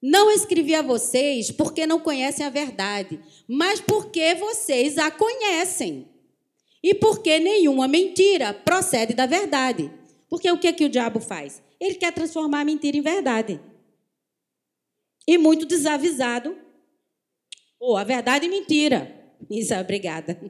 Não 0.00 0.30
escrevi 0.30 0.74
a 0.74 0.82
vocês 0.82 1.50
porque 1.50 1.86
não 1.86 2.00
conhecem 2.00 2.44
a 2.44 2.50
verdade, 2.50 3.20
mas 3.46 3.80
porque 3.80 4.34
vocês 4.34 4.98
a 4.98 5.10
conhecem. 5.10 6.11
E 6.82 6.94
porque 6.94 7.38
nenhuma 7.38 7.86
mentira 7.86 8.52
procede 8.52 9.14
da 9.14 9.26
verdade. 9.26 9.90
Porque 10.28 10.50
o 10.50 10.58
que, 10.58 10.72
que 10.72 10.84
o 10.84 10.88
diabo 10.88 11.20
faz? 11.20 11.62
Ele 11.78 11.94
quer 11.94 12.12
transformar 12.12 12.60
a 12.60 12.64
mentira 12.64 12.96
em 12.96 13.02
verdade. 13.02 13.60
E 15.26 15.38
muito 15.38 15.64
desavisado. 15.64 16.56
Ou 17.78 17.92
oh, 17.92 17.96
a 17.96 18.04
verdade 18.04 18.46
é 18.46 18.48
mentira. 18.48 19.36
Isso, 19.50 19.74
obrigada. 19.74 20.40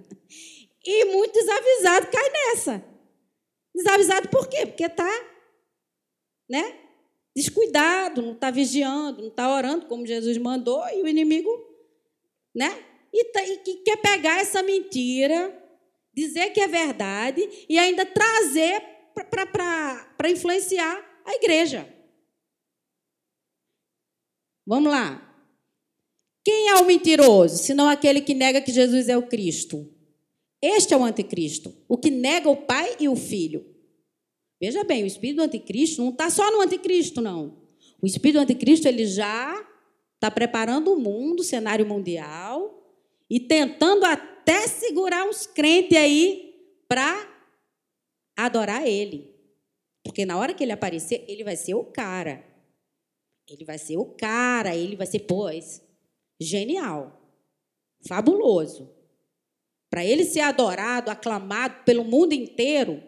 E 0.85 1.05
muito 1.07 1.33
desavisado 1.33 2.09
cai 2.11 2.31
nessa. 2.31 2.85
Desavisado 3.75 4.29
por 4.29 4.49
quê? 4.49 4.67
Porque 4.67 4.85
está 4.85 5.09
né, 6.49 6.79
descuidado, 7.35 8.21
não 8.21 8.33
está 8.33 8.51
vigiando, 8.51 9.23
não 9.23 9.29
está 9.29 9.55
orando 9.55 9.87
como 9.87 10.07
Jesus 10.07 10.37
mandou, 10.37 10.83
e 10.91 11.03
o 11.03 11.09
inimigo 11.09 11.51
né, 12.55 12.85
e, 13.13 13.25
tá, 13.27 13.43
e 13.43 13.59
que 13.59 13.77
quer 13.77 13.97
pegar 13.97 14.41
essa 14.41 14.63
mentira, 14.63 15.62
dizer 16.15 16.51
que 16.51 16.61
é 16.61 16.69
verdade 16.69 17.49
e 17.69 17.79
ainda 17.79 18.05
trazer 18.05 18.83
para 19.37 20.31
influenciar 20.31 21.23
a 21.25 21.35
igreja. 21.35 21.89
Vamos 24.67 24.91
lá. 24.91 25.29
Quem 26.45 26.69
é 26.69 26.77
o 26.77 26.85
mentiroso, 26.85 27.63
senão 27.63 27.89
aquele 27.89 28.21
que 28.21 28.35
nega 28.35 28.61
que 28.61 28.73
Jesus 28.73 29.09
é 29.09 29.17
o 29.17 29.27
Cristo? 29.27 29.89
Este 30.61 30.95
é 30.95 30.97
o 30.97 31.05
anticristo, 31.05 31.75
o 31.89 31.97
que 31.97 32.11
nega 32.11 32.49
o 32.49 32.57
Pai 32.57 32.97
e 33.01 33.09
o 33.09 33.17
Filho. 33.17 33.65
Veja 34.61 34.85
bem, 34.85 35.03
o 35.03 35.07
espírito 35.07 35.37
do 35.37 35.43
anticristo 35.43 36.03
não 36.03 36.11
está 36.11 36.31
só 36.31 36.51
no 36.53 36.61
anticristo, 36.61 37.21
não. 37.21 37.61
O 38.01 38.07
espírito 38.07 38.39
do 38.39 38.43
anticristo 38.43 38.87
ele 38.87 39.07
já 39.07 39.69
está 40.15 40.31
preparando 40.31 40.93
o 40.93 40.99
mundo, 40.99 41.41
o 41.41 41.45
cenário 41.45 41.85
mundial, 41.85 42.81
e 43.29 43.41
tentando 43.41 44.05
até 44.05 44.32
segurar 44.69 45.29
os 45.29 45.47
crentes 45.47 45.97
aí 45.97 46.55
para 46.89 47.29
adorar 48.37 48.87
Ele. 48.87 49.33
Porque 50.03 50.27
na 50.27 50.37
hora 50.37 50.53
que 50.53 50.65
ele 50.65 50.73
aparecer, 50.73 51.25
ele 51.29 51.45
vai 51.45 51.57
ser 51.57 51.75
o 51.75 51.85
cara. 51.85 52.45
Ele 53.49 53.65
vai 53.65 53.79
ser 53.79 53.97
o 53.97 54.05
cara, 54.05 54.75
ele 54.75 54.97
vai 54.97 55.07
ser, 55.07 55.21
pois, 55.21 55.83
genial, 56.41 57.21
fabuloso. 58.07 58.91
para 59.91 60.05
ele 60.07 60.25
ser 60.25 60.41
adorado, 60.41 61.11
aclamado 61.11 61.85
pelo 61.85 62.03
mundo 62.03 62.33
inteiro, 62.33 63.03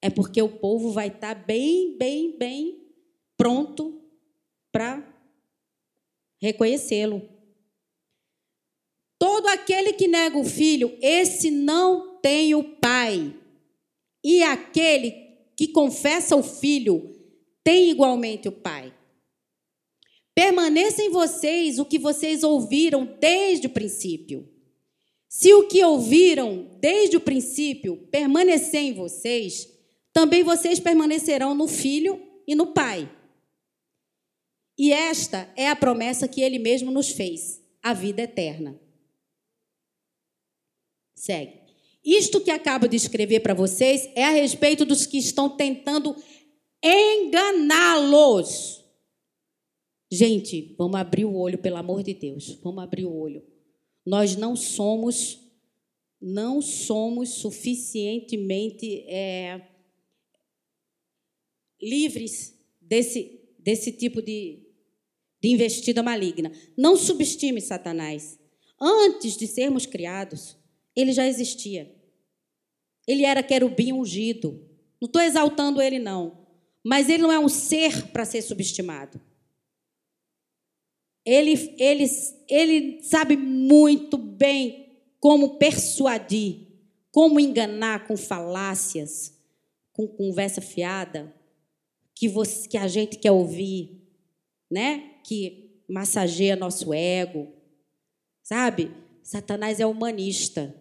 é 0.00 0.08
porque 0.08 0.40
o 0.40 0.48
povo 0.48 0.92
vai 0.92 1.08
estar 1.08 1.34
tá 1.34 1.42
bem, 1.42 1.94
bem, 1.98 2.38
bem 2.38 2.90
pronto 3.36 4.02
para 4.72 5.06
reconhecê-lo. 6.40 7.37
Todo 9.38 9.50
aquele 9.50 9.92
que 9.92 10.08
nega 10.08 10.36
o 10.36 10.44
filho, 10.44 10.98
esse 11.00 11.48
não 11.48 12.18
tem 12.20 12.56
o 12.56 12.64
pai. 12.64 13.32
E 14.24 14.42
aquele 14.42 15.12
que 15.56 15.68
confessa 15.68 16.34
o 16.34 16.42
filho, 16.42 17.14
tem 17.62 17.88
igualmente 17.88 18.48
o 18.48 18.52
pai. 18.52 18.92
Permaneça 20.34 21.04
em 21.04 21.10
vocês 21.10 21.78
o 21.78 21.84
que 21.84 22.00
vocês 22.00 22.42
ouviram 22.42 23.16
desde 23.20 23.68
o 23.68 23.70
princípio. 23.70 24.52
Se 25.28 25.54
o 25.54 25.68
que 25.68 25.84
ouviram 25.84 26.76
desde 26.80 27.16
o 27.16 27.20
princípio 27.20 28.08
permanecer 28.10 28.80
em 28.80 28.92
vocês, 28.92 29.68
também 30.12 30.42
vocês 30.42 30.80
permanecerão 30.80 31.54
no 31.54 31.68
Filho 31.68 32.20
e 32.44 32.56
no 32.56 32.72
Pai. 32.72 33.08
E 34.76 34.92
esta 34.92 35.48
é 35.54 35.68
a 35.68 35.76
promessa 35.76 36.26
que 36.26 36.40
ele 36.40 36.58
mesmo 36.58 36.90
nos 36.90 37.10
fez, 37.10 37.62
a 37.80 37.94
vida 37.94 38.22
eterna. 38.22 38.87
Segue. 41.18 41.58
Isto 42.04 42.40
que 42.40 42.50
acabo 42.50 42.86
de 42.86 42.96
escrever 42.96 43.40
para 43.40 43.54
vocês 43.54 44.08
é 44.14 44.24
a 44.24 44.30
respeito 44.30 44.84
dos 44.84 45.04
que 45.04 45.18
estão 45.18 45.48
tentando 45.48 46.14
enganá-los. 46.82 48.84
Gente, 50.10 50.74
vamos 50.78 50.98
abrir 50.98 51.24
o 51.24 51.34
olho, 51.34 51.58
pelo 51.58 51.76
amor 51.76 52.04
de 52.04 52.14
Deus. 52.14 52.58
Vamos 52.62 52.82
abrir 52.82 53.04
o 53.04 53.12
olho. 53.12 53.44
Nós 54.06 54.36
não 54.36 54.54
somos, 54.54 55.40
não 56.20 56.62
somos 56.62 57.30
suficientemente 57.30 59.04
é, 59.08 59.60
livres 61.82 62.56
desse, 62.80 63.40
desse 63.58 63.92
tipo 63.92 64.22
de, 64.22 64.62
de 65.42 65.48
investida 65.48 66.02
maligna. 66.02 66.52
Não 66.76 66.96
subestime 66.96 67.60
Satanás. 67.60 68.38
Antes 68.80 69.36
de 69.36 69.48
sermos 69.48 69.84
criados, 69.84 70.56
ele 71.00 71.12
já 71.12 71.26
existia. 71.26 71.94
Ele 73.06 73.24
era 73.24 73.42
querubim 73.42 73.92
ungido. 73.92 74.68
Não 75.00 75.06
estou 75.06 75.22
exaltando 75.22 75.80
ele, 75.80 76.00
não. 76.00 76.46
Mas 76.84 77.08
ele 77.08 77.22
não 77.22 77.30
é 77.30 77.38
um 77.38 77.48
ser 77.48 78.08
para 78.08 78.24
ser 78.24 78.42
subestimado. 78.42 79.20
Ele, 81.24 81.74
ele, 81.78 82.04
ele 82.48 83.02
sabe 83.02 83.36
muito 83.36 84.16
bem 84.16 84.88
como 85.20 85.56
persuadir, 85.56 86.66
como 87.12 87.38
enganar 87.38 88.08
com 88.08 88.16
falácias, 88.16 89.38
com 89.92 90.08
conversa 90.08 90.60
fiada, 90.60 91.32
que, 92.14 92.28
você, 92.28 92.66
que 92.66 92.76
a 92.76 92.88
gente 92.88 93.18
quer 93.18 93.30
ouvir, 93.30 94.02
né? 94.70 95.20
Que 95.22 95.82
massageia 95.88 96.56
nosso 96.56 96.92
ego. 96.92 97.52
Sabe? 98.42 98.90
Satanás 99.22 99.78
é 99.78 99.86
humanista. 99.86 100.74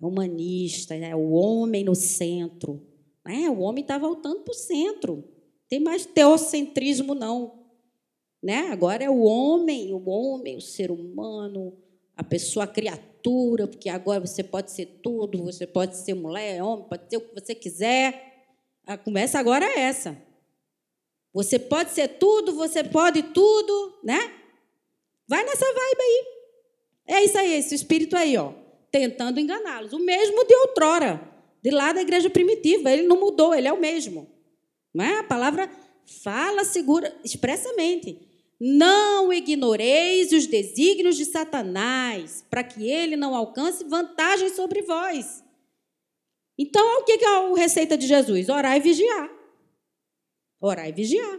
Humanista, 0.00 0.94
é 0.94 1.16
o 1.16 1.30
homem 1.30 1.84
no 1.84 1.94
centro. 1.94 2.82
É, 3.26 3.48
o 3.50 3.60
homem 3.60 3.82
está 3.82 3.98
voltando 3.98 4.42
para 4.42 4.52
o 4.52 4.54
centro. 4.54 5.24
Tem 5.68 5.80
mais 5.80 6.06
teocentrismo, 6.06 7.14
não. 7.14 7.66
Né? 8.42 8.68
Agora 8.70 9.02
é 9.02 9.10
o 9.10 9.22
homem, 9.22 9.92
o 9.92 10.08
homem, 10.08 10.56
o 10.56 10.60
ser 10.60 10.90
humano, 10.90 11.76
a 12.16 12.22
pessoa, 12.22 12.64
a 12.64 12.68
criatura, 12.68 13.66
porque 13.66 13.88
agora 13.88 14.20
você 14.20 14.44
pode 14.44 14.70
ser 14.70 15.00
tudo, 15.02 15.42
você 15.42 15.66
pode 15.66 15.96
ser 15.96 16.14
mulher, 16.14 16.62
homem, 16.62 16.86
pode 16.88 17.08
ser 17.08 17.16
o 17.16 17.20
que 17.20 17.40
você 17.40 17.54
quiser. 17.54 18.46
A 18.86 18.96
conversa 18.96 19.38
agora 19.38 19.64
é 19.64 19.80
essa. 19.80 20.16
Você 21.32 21.58
pode 21.58 21.90
ser 21.90 22.08
tudo, 22.18 22.54
você 22.54 22.84
pode 22.84 23.22
tudo, 23.22 23.98
né? 24.04 24.32
Vai 25.28 25.44
nessa 25.44 25.66
vibe 25.66 26.00
aí. 26.00 26.26
É 27.08 27.24
isso 27.24 27.38
aí, 27.38 27.52
esse 27.54 27.74
espírito 27.74 28.16
aí, 28.16 28.36
ó, 28.36 28.52
tentando 28.98 29.38
enganá-los. 29.38 29.92
O 29.92 29.98
mesmo 29.98 30.42
de 30.46 30.54
outrora, 30.54 31.20
de 31.62 31.70
lá 31.70 31.92
da 31.92 32.00
igreja 32.00 32.30
primitiva. 32.30 32.90
Ele 32.90 33.02
não 33.02 33.20
mudou, 33.20 33.54
ele 33.54 33.68
é 33.68 33.72
o 33.72 33.80
mesmo. 33.80 34.26
Não 34.94 35.04
é? 35.04 35.18
A 35.18 35.24
palavra 35.24 35.70
fala, 36.22 36.64
segura 36.64 37.14
expressamente. 37.22 38.18
Não 38.58 39.30
ignoreis 39.30 40.32
os 40.32 40.46
desígnios 40.46 41.16
de 41.16 41.26
Satanás, 41.26 42.42
para 42.48 42.64
que 42.64 42.90
ele 42.90 43.14
não 43.14 43.34
alcance 43.34 43.84
vantagem 43.84 44.48
sobre 44.48 44.80
vós. 44.80 45.44
Então, 46.58 47.00
o 47.00 47.04
que 47.04 47.12
é 47.12 47.28
a 47.28 47.54
receita 47.54 47.98
de 47.98 48.06
Jesus? 48.06 48.48
Orar 48.48 48.78
e 48.78 48.80
vigiar. 48.80 49.30
Orar 50.58 50.88
e 50.88 50.92
vigiar. 50.92 51.38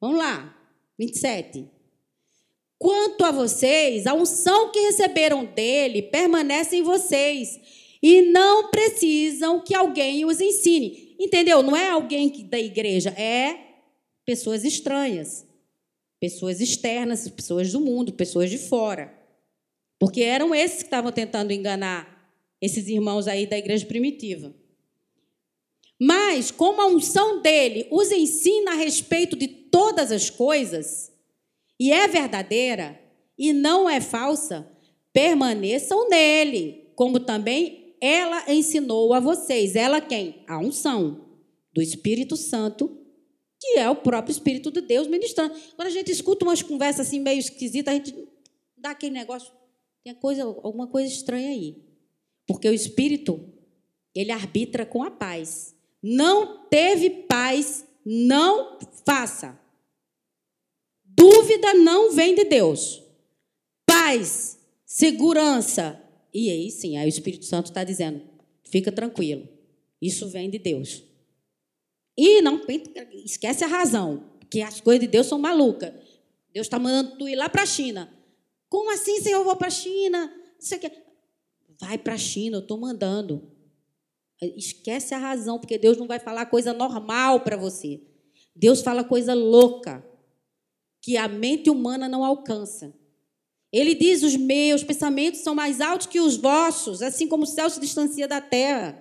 Vamos 0.00 0.16
lá, 0.16 0.56
27. 0.98 1.75
Quanto 2.78 3.24
a 3.24 3.30
vocês, 3.30 4.06
a 4.06 4.14
unção 4.14 4.70
que 4.70 4.80
receberam 4.80 5.44
dele 5.44 6.02
permanece 6.02 6.76
em 6.76 6.82
vocês 6.82 7.58
e 8.02 8.22
não 8.22 8.70
precisam 8.70 9.60
que 9.60 9.74
alguém 9.74 10.24
os 10.24 10.40
ensine. 10.40 11.16
Entendeu? 11.18 11.62
Não 11.62 11.76
é 11.76 11.88
alguém 11.88 12.28
da 12.46 12.58
igreja, 12.58 13.10
é 13.10 13.58
pessoas 14.26 14.64
estranhas, 14.64 15.46
pessoas 16.20 16.60
externas, 16.60 17.28
pessoas 17.28 17.72
do 17.72 17.80
mundo, 17.80 18.12
pessoas 18.12 18.50
de 18.50 18.58
fora. 18.58 19.16
Porque 19.98 20.20
eram 20.20 20.54
esses 20.54 20.78
que 20.78 20.84
estavam 20.84 21.10
tentando 21.10 21.52
enganar 21.52 22.30
esses 22.60 22.88
irmãos 22.88 23.26
aí 23.26 23.46
da 23.46 23.56
igreja 23.56 23.86
primitiva. 23.86 24.54
Mas, 25.98 26.50
como 26.50 26.82
a 26.82 26.86
unção 26.86 27.40
dele 27.40 27.86
os 27.90 28.10
ensina 28.10 28.72
a 28.72 28.74
respeito 28.74 29.34
de 29.34 29.48
todas 29.48 30.12
as 30.12 30.28
coisas, 30.28 31.10
e 31.78 31.92
é 31.92 32.08
verdadeira 32.08 33.00
e 33.38 33.52
não 33.52 33.88
é 33.88 34.00
falsa, 34.00 34.66
permaneçam 35.12 36.08
nele, 36.08 36.90
como 36.94 37.20
também 37.20 37.96
ela 38.00 38.50
ensinou 38.52 39.12
a 39.12 39.20
vocês. 39.20 39.76
Ela 39.76 40.00
quem? 40.00 40.42
A 40.46 40.58
unção 40.58 41.26
do 41.72 41.82
Espírito 41.82 42.36
Santo, 42.36 42.96
que 43.60 43.78
é 43.78 43.88
o 43.88 43.96
próprio 43.96 44.32
Espírito 44.32 44.70
de 44.70 44.80
Deus 44.80 45.06
ministrando. 45.06 45.54
Quando 45.74 45.88
a 45.88 45.90
gente 45.90 46.10
escuta 46.10 46.44
umas 46.44 46.62
conversas 46.62 47.06
assim 47.06 47.20
meio 47.20 47.38
esquisitas, 47.38 47.92
a 47.92 47.96
gente 47.96 48.28
dá 48.76 48.90
aquele 48.90 49.12
negócio, 49.12 49.52
tem 50.04 50.14
coisa, 50.14 50.44
alguma 50.44 50.86
coisa 50.86 51.12
estranha 51.12 51.50
aí. 51.50 51.84
Porque 52.46 52.68
o 52.68 52.72
Espírito, 52.72 53.40
ele 54.14 54.30
arbitra 54.30 54.86
com 54.86 55.02
a 55.02 55.10
paz. 55.10 55.74
Não 56.02 56.64
teve 56.68 57.10
paz, 57.10 57.84
não 58.04 58.78
faça. 59.04 59.58
Dúvida 61.16 61.72
não 61.74 62.12
vem 62.12 62.34
de 62.34 62.44
Deus. 62.44 63.02
Paz, 63.86 64.58
segurança. 64.84 66.00
E 66.32 66.50
aí 66.50 66.70
sim, 66.70 66.96
aí 66.96 67.06
o 67.06 67.08
Espírito 67.08 67.46
Santo 67.46 67.66
está 67.66 67.82
dizendo: 67.82 68.20
fica 68.62 68.92
tranquilo, 68.92 69.48
isso 70.00 70.28
vem 70.28 70.50
de 70.50 70.58
Deus. 70.58 71.02
E 72.16 72.40
não 72.42 72.60
esquece 73.24 73.64
a 73.64 73.66
razão, 73.66 74.24
que 74.50 74.62
as 74.62 74.80
coisas 74.80 75.00
de 75.00 75.06
Deus 75.06 75.26
são 75.26 75.38
malucas. 75.38 75.92
Deus 76.52 76.66
está 76.66 76.78
mandando 76.78 77.16
tu 77.18 77.28
ir 77.28 77.36
lá 77.36 77.48
para 77.48 77.62
a 77.62 77.66
China. 77.66 78.12
Como 78.68 78.90
assim, 78.92 79.20
Senhor, 79.20 79.40
eu 79.40 79.44
vou 79.44 79.56
para 79.56 79.68
a 79.68 79.70
China? 79.70 80.32
Vai 81.78 81.98
para 81.98 82.14
a 82.14 82.18
China, 82.18 82.56
eu 82.56 82.62
estou 82.62 82.78
mandando. 82.78 83.50
Esquece 84.40 85.14
a 85.14 85.18
razão, 85.18 85.58
porque 85.58 85.78
Deus 85.78 85.96
não 85.96 86.06
vai 86.06 86.18
falar 86.18 86.46
coisa 86.46 86.72
normal 86.72 87.40
para 87.40 87.56
você. 87.56 88.00
Deus 88.54 88.82
fala 88.82 89.04
coisa 89.04 89.34
louca, 89.34 90.04
que 91.06 91.16
a 91.16 91.28
mente 91.28 91.70
humana 91.70 92.08
não 92.08 92.24
alcança. 92.24 92.92
Ele 93.72 93.94
diz: 93.94 94.24
os 94.24 94.34
meus 94.34 94.82
pensamentos 94.82 95.38
são 95.38 95.54
mais 95.54 95.80
altos 95.80 96.08
que 96.08 96.18
os 96.18 96.36
vossos, 96.36 97.00
assim 97.00 97.28
como 97.28 97.44
o 97.44 97.46
céu 97.46 97.70
se 97.70 97.78
distancia 97.78 98.26
da 98.26 98.40
terra. 98.40 99.00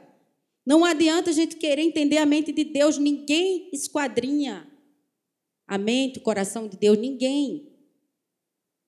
Não 0.63 0.86
adianta 0.86 1.32
a 1.32 1.34
gente 1.34 1.56
querer 1.56 1.82
entender 1.82 2.18
a 2.18 2.26
mente 2.26 2.52
de 2.52 2.63
Deus, 2.63 3.00
ninguém 3.00 3.72
esquadrinha 3.74 4.72
a 5.68 5.80
mente, 5.80 6.20
o 6.20 6.22
coração 6.22 6.68
de 6.68 6.78
Deus, 6.78 6.96
ninguém. 6.96 7.74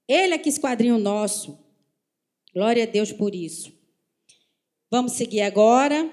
Ele 0.07 0.35
é 0.35 0.37
que 0.37 0.49
esquadrinha 0.49 0.93
o 0.93 0.99
nosso. 0.99 1.57
Glória 2.53 2.83
a 2.83 2.85
Deus 2.87 3.11
por 3.11 3.33
isso. 3.33 3.73
Vamos 4.91 5.13
seguir 5.13 5.41
agora 5.41 6.07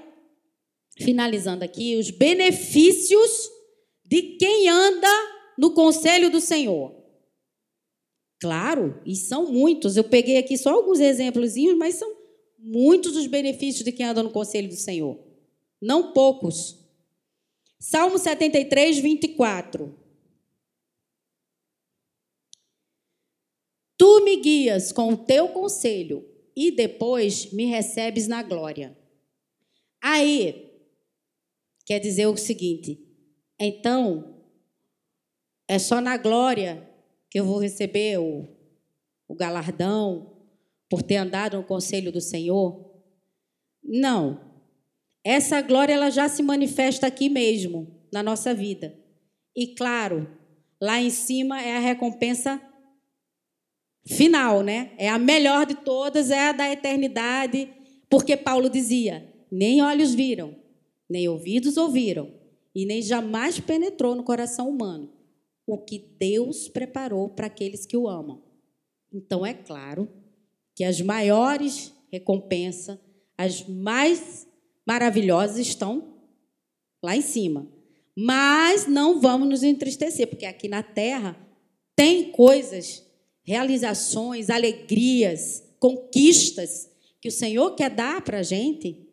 finalizando 0.97 1.65
aqui, 1.65 1.97
os 1.97 2.09
benefícios 2.09 3.51
de 4.07 4.23
quem 4.39 4.71
anda 4.71 5.34
no 5.59 5.73
conselho 5.73 6.31
do 6.31 6.41
Senhor. 6.41 6.95
Claro, 8.41 9.01
e 9.07 9.17
são 9.17 9.51
muitos. 9.51 9.97
Eu 9.97 10.05
peguei 10.05 10.37
aqui 10.37 10.59
só 10.59 10.71
alguns 10.71 11.01
exemplos, 11.01 11.55
mas 11.79 11.95
são 11.95 12.15
muitos 12.59 13.17
os 13.17 13.27
benefícios 13.27 13.85
de 13.85 13.93
quem 13.93 14.07
anda 14.07 14.23
no 14.23 14.31
conselho 14.31 14.69
do 14.69 14.77
Senhor. 14.77 15.19
Não 15.81 16.13
poucos. 16.13 16.79
Salmo 17.79 18.19
73, 18.19 18.99
24. 18.99 19.95
Tu 23.97 24.21
me 24.25 24.37
guias 24.37 24.93
com 24.93 25.13
o 25.13 25.17
teu 25.17 25.49
conselho 25.49 26.29
e 26.57 26.71
depois 26.71 27.53
me 27.53 27.65
recebes 27.67 28.27
na 28.27 28.43
glória. 28.43 28.97
Aí, 30.03 30.71
quer 31.87 31.99
dizer 31.99 32.27
o 32.27 32.37
seguinte: 32.37 32.99
então, 33.59 34.34
é 35.67 35.79
só 35.79 36.01
na 36.01 36.17
glória 36.17 36.89
que 37.31 37.41
eu 37.41 37.45
vou 37.45 37.59
receber 37.59 38.19
o, 38.19 38.47
o 39.27 39.35
galardão 39.35 40.33
por 40.89 41.03
ter 41.03 41.17
andado 41.17 41.57
no 41.57 41.65
conselho 41.65 42.13
do 42.13 42.21
Senhor? 42.21 42.93
Não. 43.83 44.53
Essa 45.25 45.61
glória 45.63 45.95
ela 45.95 46.11
já 46.11 46.29
se 46.29 46.43
manifesta 46.43 47.07
aqui 47.07 47.29
mesmo, 47.29 47.99
na 48.13 48.23
nossa 48.23 48.55
vida. 48.55 48.95
E 49.57 49.69
claro, 49.69 50.29
lá 50.81 51.01
em 51.01 51.11
cima 51.11 51.63
é 51.63 51.77
a 51.77 51.81
recompensa 51.81 52.61
final, 54.07 54.63
né? 54.63 54.93
É 54.99 55.09
a 55.09 55.19
melhor 55.19 55.65
de 55.65 55.77
todas, 55.77 56.31
é 56.31 56.49
a 56.49 56.53
da 56.53 56.71
eternidade, 56.71 57.71
porque 58.11 58.37
Paulo 58.37 58.69
dizia: 58.69 59.33
nem 59.51 59.81
olhos 59.81 60.15
viram, 60.15 60.55
nem 61.09 61.27
ouvidos 61.27 61.79
ouviram, 61.79 62.31
e 62.75 62.85
nem 62.85 63.01
jamais 63.01 63.59
penetrou 63.59 64.15
no 64.15 64.23
coração 64.23 64.69
humano 64.69 65.24
o 65.67 65.79
que 65.79 65.99
Deus 65.99 66.69
preparou 66.69 67.29
para 67.29 67.47
aqueles 67.47 67.87
que 67.87 67.97
o 67.97 68.09
amam. 68.09 68.43
Então 69.13 69.45
é 69.45 69.55
claro 69.55 70.09
que 70.75 70.85
as 70.85 71.01
maiores 71.01 71.93
recompensas, 72.11 72.99
as 73.37 73.67
mais 73.67 74.47
maravilhosas 74.87 75.59
estão 75.59 76.15
lá 77.03 77.17
em 77.17 77.23
cima. 77.23 77.69
Mas 78.17 78.87
não 78.87 79.21
vamos 79.21 79.49
nos 79.49 79.63
entristecer, 79.63 80.29
porque 80.29 80.47
aqui 80.47 80.69
na 80.69 80.83
terra 80.83 81.37
tem 81.97 82.31
coisas 82.31 83.05
realizações, 83.43 84.51
alegrias, 84.51 85.63
conquistas 85.79 86.89
que 87.21 87.29
o 87.29 87.33
Senhor 87.33 87.75
quer 87.75 87.91
dar 87.91 88.23
para 88.23 88.39
a 88.39 88.43
gente, 88.43 89.09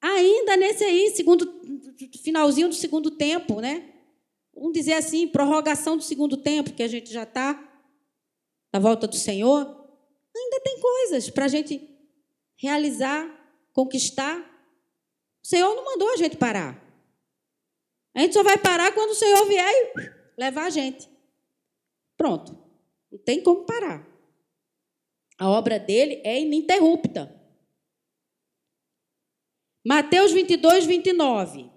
ainda 0.00 0.56
nesse 0.56 0.84
aí, 0.84 1.10
segundo, 1.14 1.60
finalzinho 2.22 2.68
do 2.68 2.74
segundo 2.74 3.10
tempo, 3.10 3.60
né? 3.60 3.91
Vamos 4.54 4.72
dizer 4.72 4.94
assim, 4.94 5.28
prorrogação 5.28 5.96
do 5.96 6.02
segundo 6.02 6.36
tempo, 6.36 6.72
que 6.72 6.82
a 6.82 6.88
gente 6.88 7.12
já 7.12 7.22
está 7.22 7.68
na 8.72 8.78
volta 8.78 9.06
do 9.06 9.16
Senhor, 9.16 9.60
ainda 10.34 10.60
tem 10.60 10.80
coisas 10.80 11.30
para 11.30 11.44
a 11.44 11.48
gente 11.48 11.88
realizar, 12.56 13.28
conquistar. 13.72 14.38
O 15.42 15.46
Senhor 15.46 15.74
não 15.74 15.84
mandou 15.84 16.12
a 16.12 16.16
gente 16.16 16.36
parar. 16.36 16.80
A 18.14 18.20
gente 18.20 18.34
só 18.34 18.42
vai 18.42 18.58
parar 18.58 18.92
quando 18.92 19.10
o 19.10 19.14
Senhor 19.14 19.46
vier 19.46 19.72
e 19.72 20.40
levar 20.40 20.66
a 20.66 20.70
gente. 20.70 21.08
Pronto. 22.16 22.56
Não 23.10 23.18
tem 23.18 23.42
como 23.42 23.64
parar. 23.64 24.06
A 25.38 25.50
obra 25.50 25.78
dele 25.78 26.20
é 26.24 26.40
ininterrupta. 26.40 27.34
Mateus 29.84 30.32
22, 30.32 30.86
29. 30.86 31.70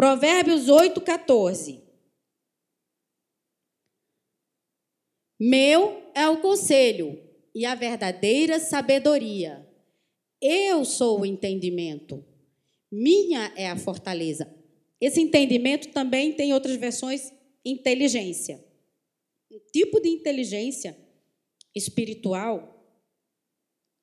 Provérbios 0.00 0.70
8, 0.70 0.98
14. 0.98 1.78
Meu 5.38 6.10
é 6.14 6.26
o 6.26 6.40
conselho 6.40 7.22
e 7.54 7.66
a 7.66 7.74
verdadeira 7.74 8.58
sabedoria. 8.58 9.68
Eu 10.40 10.86
sou 10.86 11.20
o 11.20 11.26
entendimento. 11.26 12.24
Minha 12.90 13.52
é 13.54 13.68
a 13.68 13.76
fortaleza. 13.76 14.50
Esse 14.98 15.20
entendimento 15.20 15.88
também 15.88 16.32
tem 16.32 16.54
outras 16.54 16.76
versões 16.76 17.30
inteligência 17.62 18.64
um 19.52 19.58
tipo 19.70 20.00
de 20.00 20.08
inteligência 20.08 20.96
espiritual 21.76 22.90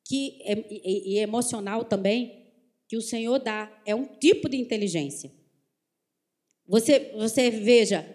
que 0.05 0.39
é, 0.43 0.53
e, 0.69 1.15
e 1.15 1.17
emocional 1.17 1.85
também 1.85 2.53
que 2.87 2.95
o 2.95 3.01
Senhor 3.01 3.39
dá. 3.39 3.81
É 3.83 3.95
um 3.95 4.05
tipo 4.05 4.47
de 4.47 4.57
inteligência. 4.57 5.35
Você, 6.67 7.11
você 7.15 7.49
veja, 7.49 8.05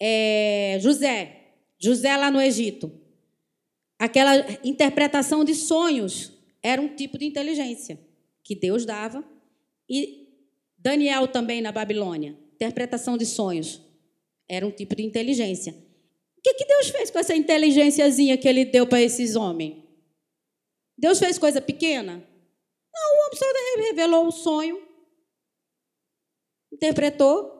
é, 0.00 0.78
José, 0.80 1.54
José 1.78 2.16
lá 2.16 2.30
no 2.30 2.40
Egito, 2.40 2.92
aquela 3.98 4.34
interpretação 4.64 5.44
de 5.44 5.54
sonhos 5.54 6.32
era 6.62 6.80
um 6.80 6.94
tipo 6.94 7.18
de 7.18 7.24
inteligência 7.24 7.98
que 8.42 8.54
Deus 8.54 8.84
dava. 8.84 9.24
E 9.88 10.28
Daniel 10.78 11.28
também 11.28 11.60
na 11.60 11.72
Babilônia, 11.72 12.38
interpretação 12.54 13.16
de 13.16 13.26
sonhos 13.26 13.80
era 14.48 14.66
um 14.66 14.70
tipo 14.70 14.96
de 14.96 15.02
inteligência. 15.02 15.72
O 16.36 16.42
que, 16.42 16.54
que 16.54 16.64
Deus 16.64 16.88
fez 16.88 17.10
com 17.10 17.18
essa 17.18 17.36
inteligênciazinha 17.36 18.38
que 18.38 18.48
ele 18.48 18.64
deu 18.64 18.86
para 18.86 19.02
esses 19.02 19.36
homens? 19.36 19.84
Deus 20.96 21.18
fez 21.18 21.38
coisa 21.38 21.60
pequena? 21.60 22.14
Não, 22.92 23.16
o 23.16 23.26
homem 23.26 23.38
só 23.38 23.46
revelou 23.88 24.26
o 24.26 24.32
sonho, 24.32 24.82
interpretou, 26.72 27.59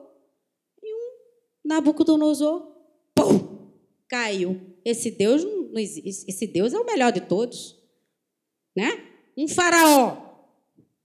Nabucodonosor, 1.71 2.67
pum, 3.15 3.69
caiu. 4.09 4.59
Esse 4.83 5.09
Deus 5.09 5.41
esse 5.73 6.47
Deus 6.47 6.73
é 6.73 6.79
o 6.79 6.85
melhor 6.85 7.13
de 7.13 7.21
todos, 7.21 7.77
né? 8.75 9.07
Um 9.37 9.47
faraó, 9.47 10.17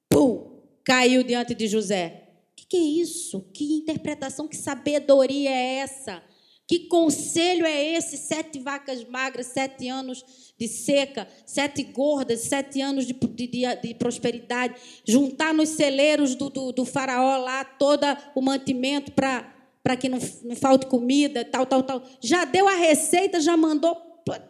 pum, 0.08 0.60
caiu 0.84 1.22
diante 1.22 1.54
de 1.54 1.68
José. 1.68 2.30
O 2.50 2.56
que, 2.56 2.66
que 2.66 2.76
é 2.76 2.80
isso? 2.80 3.48
Que 3.52 3.76
interpretação, 3.76 4.48
que 4.48 4.56
sabedoria 4.56 5.50
é 5.50 5.76
essa? 5.76 6.20
Que 6.66 6.80
conselho 6.88 7.64
é 7.64 7.96
esse? 7.96 8.16
Sete 8.16 8.58
vacas 8.58 9.04
magras, 9.04 9.46
sete 9.46 9.88
anos 9.88 10.24
de 10.58 10.66
seca, 10.66 11.28
sete 11.44 11.84
gordas, 11.84 12.40
sete 12.40 12.80
anos 12.80 13.06
de, 13.06 13.12
de, 13.12 13.76
de 13.76 13.94
prosperidade. 13.94 14.74
Juntar 15.06 15.54
nos 15.54 15.68
celeiros 15.68 16.34
do, 16.34 16.50
do, 16.50 16.72
do 16.72 16.84
faraó 16.84 17.36
lá 17.36 17.64
todo 17.64 18.04
o 18.34 18.42
mantimento 18.42 19.12
para 19.12 19.55
que 19.94 20.08
não, 20.08 20.18
não 20.42 20.56
falte 20.56 20.86
comida, 20.86 21.44
tal, 21.44 21.66
tal, 21.66 21.82
tal. 21.82 22.02
Já 22.18 22.46
deu 22.46 22.66
a 22.66 22.74
receita, 22.74 23.38
já 23.38 23.54
mandou 23.58 23.94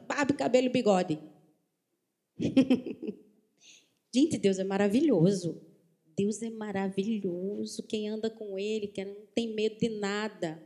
barba, 0.06 0.32
cabelo 0.32 0.66
e 0.66 0.70
bigode. 0.70 1.18
Gente, 4.14 4.38
Deus 4.38 4.60
é 4.60 4.64
maravilhoso. 4.64 5.60
Deus 6.16 6.40
é 6.42 6.50
maravilhoso. 6.50 7.82
Quem 7.82 8.08
anda 8.08 8.30
com 8.30 8.56
Ele, 8.58 8.86
que 8.86 9.04
não 9.04 9.26
tem 9.34 9.52
medo 9.52 9.76
de 9.78 9.88
nada. 9.98 10.62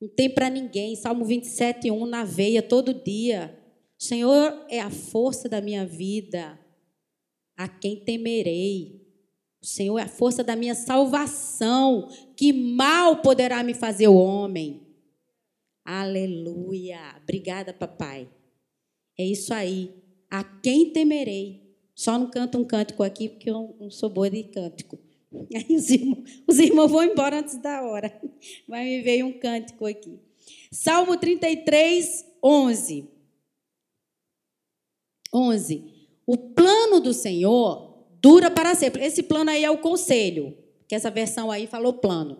Não 0.00 0.08
tem 0.08 0.28
para 0.28 0.50
ninguém. 0.50 0.96
Salmo 0.96 1.24
27, 1.24 1.90
1 1.90 2.06
na 2.06 2.24
veia 2.24 2.62
todo 2.62 2.92
dia. 2.92 3.56
Senhor 3.98 4.66
é 4.68 4.80
a 4.80 4.90
força 4.90 5.48
da 5.48 5.60
minha 5.60 5.86
vida. 5.86 6.58
A 7.56 7.68
quem 7.68 8.04
temerei? 8.04 8.99
O 9.62 9.66
Senhor 9.66 9.98
é 9.98 10.02
a 10.02 10.08
força 10.08 10.42
da 10.42 10.56
minha 10.56 10.74
salvação. 10.74 12.08
Que 12.36 12.52
mal 12.52 13.20
poderá 13.20 13.62
me 13.62 13.74
fazer 13.74 14.08
o 14.08 14.16
homem? 14.16 14.80
Aleluia. 15.84 16.98
Obrigada, 17.22 17.72
papai. 17.72 18.28
É 19.18 19.24
isso 19.24 19.52
aí. 19.52 19.94
A 20.30 20.42
quem 20.42 20.92
temerei? 20.92 21.70
Só 21.94 22.18
não 22.18 22.30
canto 22.30 22.56
um 22.56 22.64
cântico 22.64 23.02
aqui, 23.02 23.28
porque 23.28 23.50
eu 23.50 23.76
não 23.78 23.90
sou 23.90 24.08
boa 24.08 24.30
de 24.30 24.44
cântico. 24.44 24.98
Aí 25.54 25.76
os 25.76 25.90
irmãos, 25.90 26.42
os 26.46 26.58
irmãos 26.58 26.90
vão 26.90 27.04
embora 27.04 27.40
antes 27.40 27.58
da 27.58 27.82
hora. 27.82 28.20
Mas 28.66 28.84
me 28.86 29.02
veio 29.02 29.26
um 29.26 29.38
cântico 29.38 29.84
aqui. 29.84 30.18
Salmo 30.72 31.16
33, 31.16 32.24
11. 32.42 33.08
11. 35.32 36.08
O 36.26 36.36
plano 36.36 37.00
do 37.00 37.12
Senhor 37.12 37.89
dura 38.20 38.50
para 38.50 38.74
sempre. 38.74 39.04
Esse 39.04 39.22
plano 39.22 39.50
aí 39.50 39.64
é 39.64 39.70
o 39.70 39.78
conselho, 39.78 40.56
que 40.86 40.94
essa 40.94 41.10
versão 41.10 41.50
aí 41.50 41.66
falou 41.66 41.94
plano. 41.94 42.38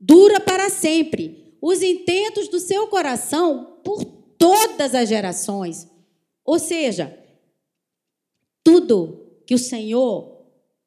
Dura 0.00 0.40
para 0.40 0.68
sempre. 0.70 1.56
Os 1.60 1.82
intentos 1.82 2.48
do 2.48 2.60
seu 2.60 2.86
coração 2.88 3.78
por 3.84 4.04
todas 4.04 4.94
as 4.94 5.08
gerações. 5.08 5.88
Ou 6.44 6.58
seja, 6.58 7.18
tudo 8.62 9.40
que 9.46 9.54
o 9.54 9.58
Senhor 9.58 10.44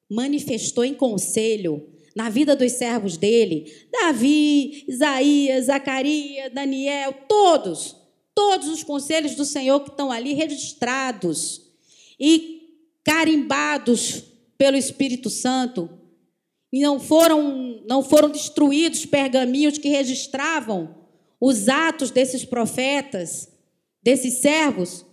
manifestou 0.09 0.85
em 0.85 0.93
conselho 0.93 1.87
na 2.15 2.29
vida 2.29 2.55
dos 2.55 2.71
servos 2.71 3.15
dele, 3.15 3.71
Davi, 3.91 4.85
Isaías, 4.87 5.65
Zacarias, 5.65 6.51
Daniel, 6.51 7.13
todos, 7.27 7.95
todos 8.33 8.69
os 8.69 8.83
conselhos 8.83 9.35
do 9.35 9.45
Senhor 9.45 9.81
que 9.81 9.91
estão 9.91 10.11
ali 10.11 10.33
registrados 10.33 11.61
e 12.19 12.56
carimbados 13.07 14.21
pelo 14.57 14.75
Espírito 14.75 15.29
Santo. 15.29 15.89
E 16.73 16.81
não 16.81 16.99
foram, 16.99 17.81
não 17.87 18.03
foram 18.03 18.29
destruídos 18.29 19.05
pergaminhos 19.05 19.77
que 19.77 19.87
registravam 19.87 20.93
os 21.39 21.69
atos 21.69 22.11
desses 22.11 22.43
profetas, 22.43 23.49
desses 24.03 24.35
servos. 24.35 25.05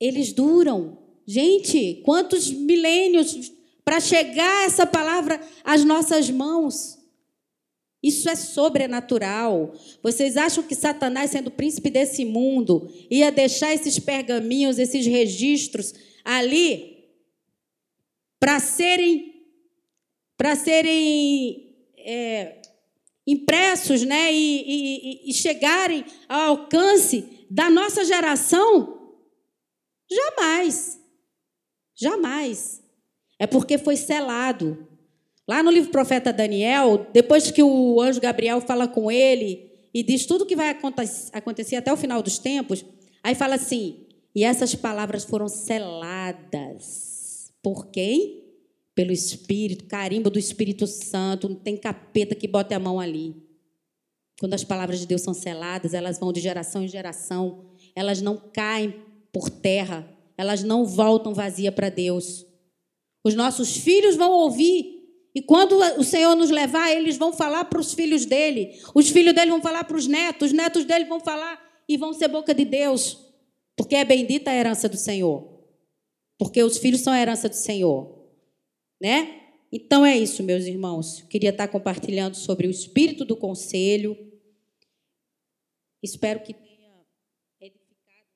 Eles 0.00 0.32
duram. 0.32 0.96
Gente, 1.26 2.00
quantos 2.04 2.50
milênios 2.50 3.52
para 3.84 4.00
chegar 4.00 4.64
essa 4.64 4.86
palavra 4.86 5.38
às 5.62 5.84
nossas 5.84 6.30
mãos. 6.30 6.96
Isso 8.02 8.28
é 8.30 8.36
sobrenatural. 8.36 9.74
Vocês 10.02 10.36
acham 10.36 10.64
que 10.64 10.74
Satanás, 10.74 11.32
sendo 11.32 11.50
príncipe 11.50 11.90
desse 11.90 12.24
mundo, 12.24 12.90
ia 13.10 13.30
deixar 13.30 13.74
esses 13.74 13.98
pergaminhos, 13.98 14.78
esses 14.78 15.06
registros 15.06 15.94
ali 16.24 16.95
para 18.38 18.60
serem 18.60 19.34
para 20.36 20.54
serem 20.54 21.74
é, 21.96 22.60
impressos, 23.26 24.02
né, 24.02 24.32
e, 24.32 25.24
e, 25.26 25.30
e 25.30 25.34
chegarem 25.34 26.04
ao 26.28 26.50
alcance 26.50 27.46
da 27.50 27.70
nossa 27.70 28.04
geração? 28.04 29.14
Jamais. 30.10 31.00
Jamais. 31.96 32.82
É 33.38 33.46
porque 33.46 33.78
foi 33.78 33.96
selado. 33.96 34.86
Lá 35.48 35.62
no 35.62 35.70
livro 35.70 35.90
profeta 35.90 36.32
Daniel, 36.32 37.06
depois 37.12 37.50
que 37.50 37.62
o 37.62 38.00
anjo 38.00 38.20
Gabriel 38.20 38.60
fala 38.60 38.86
com 38.86 39.10
ele 39.10 39.70
e 39.94 40.02
diz 40.02 40.26
tudo 40.26 40.42
o 40.42 40.46
que 40.46 40.56
vai 40.56 40.76
acontecer 41.32 41.76
até 41.76 41.92
o 41.92 41.96
final 41.96 42.22
dos 42.22 42.38
tempos, 42.38 42.84
aí 43.22 43.34
fala 43.34 43.54
assim: 43.54 44.06
e 44.34 44.44
essas 44.44 44.74
palavras 44.74 45.24
foram 45.24 45.48
seladas. 45.48 47.15
Por 47.66 47.88
quem? 47.88 48.44
Pelo 48.94 49.10
Espírito, 49.10 49.86
carimbo 49.86 50.30
do 50.30 50.38
Espírito 50.38 50.86
Santo, 50.86 51.48
não 51.48 51.56
tem 51.56 51.76
capeta 51.76 52.32
que 52.32 52.46
bote 52.46 52.72
a 52.72 52.78
mão 52.78 53.00
ali. 53.00 53.34
Quando 54.38 54.54
as 54.54 54.62
palavras 54.62 55.00
de 55.00 55.06
Deus 55.08 55.22
são 55.22 55.34
seladas, 55.34 55.92
elas 55.92 56.16
vão 56.16 56.32
de 56.32 56.38
geração 56.40 56.84
em 56.84 56.86
geração, 56.86 57.64
elas 57.92 58.22
não 58.22 58.36
caem 58.36 58.94
por 59.32 59.50
terra, 59.50 60.08
elas 60.38 60.62
não 60.62 60.86
voltam 60.86 61.34
vazia 61.34 61.72
para 61.72 61.88
Deus. 61.88 62.46
Os 63.24 63.34
nossos 63.34 63.76
filhos 63.78 64.14
vão 64.14 64.30
ouvir 64.30 65.02
e 65.34 65.42
quando 65.42 65.72
o 65.98 66.04
Senhor 66.04 66.36
nos 66.36 66.50
levar, 66.50 66.92
eles 66.92 67.16
vão 67.16 67.32
falar 67.32 67.64
para 67.64 67.80
os 67.80 67.94
filhos 67.94 68.24
dele. 68.24 68.80
Os 68.94 69.08
filhos 69.08 69.34
dele 69.34 69.50
vão 69.50 69.60
falar 69.60 69.82
para 69.82 69.96
os 69.96 70.06
netos, 70.06 70.50
os 70.50 70.56
netos 70.56 70.84
dele 70.84 71.06
vão 71.06 71.18
falar 71.18 71.60
e 71.88 71.96
vão 71.96 72.12
ser 72.12 72.28
boca 72.28 72.54
de 72.54 72.64
Deus. 72.64 73.18
Porque 73.76 73.96
é 73.96 74.04
bendita 74.04 74.52
a 74.52 74.54
herança 74.54 74.88
do 74.88 74.96
Senhor. 74.96 75.55
Porque 76.38 76.62
os 76.62 76.78
filhos 76.78 77.00
são 77.00 77.12
a 77.12 77.20
herança 77.20 77.48
do 77.48 77.54
Senhor. 77.54 78.16
Né? 79.00 79.42
Então 79.72 80.04
é 80.06 80.16
isso, 80.16 80.42
meus 80.42 80.64
irmãos. 80.64 81.20
Eu 81.20 81.26
queria 81.26 81.50
estar 81.50 81.68
compartilhando 81.68 82.34
sobre 82.36 82.66
o 82.66 82.70
espírito 82.70 83.24
do 83.24 83.36
conselho. 83.36 84.16
Espero 86.02 86.40
que 86.40 86.54
tenha 86.54 87.04
edificado. 87.60 88.26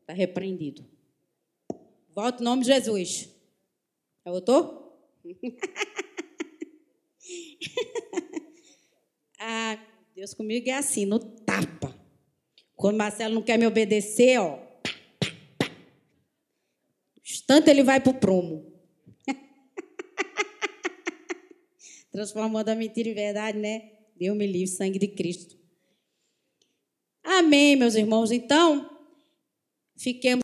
Está 0.00 0.12
repreendido. 0.12 0.84
Volte 2.14 2.40
em 2.40 2.44
nome 2.44 2.62
de 2.62 2.68
Jesus. 2.68 3.28
Já 4.24 4.32
voltou? 4.32 4.80
ah, 9.38 9.78
Deus 10.14 10.34
comigo 10.34 10.68
é 10.68 10.74
assim, 10.74 11.06
no 11.06 11.18
tapa. 11.18 11.94
Quando 12.74 12.96
Marcelo 12.96 13.34
não 13.34 13.42
quer 13.42 13.58
me 13.58 13.66
obedecer, 13.66 14.38
ó. 14.40 14.69
Instante 17.50 17.68
ele 17.68 17.82
vai 17.82 17.98
para 17.98 18.10
o 18.10 18.14
prumo. 18.14 18.64
Transformando 22.12 22.68
a 22.68 22.76
mentira 22.76 23.08
em 23.08 23.14
verdade, 23.14 23.58
né? 23.58 23.90
Deus 24.16 24.36
me 24.36 24.46
livre, 24.46 24.68
sangue 24.68 25.00
de 25.00 25.08
Cristo. 25.08 25.58
Amém, 27.24 27.74
meus 27.74 27.96
irmãos. 27.96 28.30
Então, 28.30 28.88
fiquemos. 29.96 30.38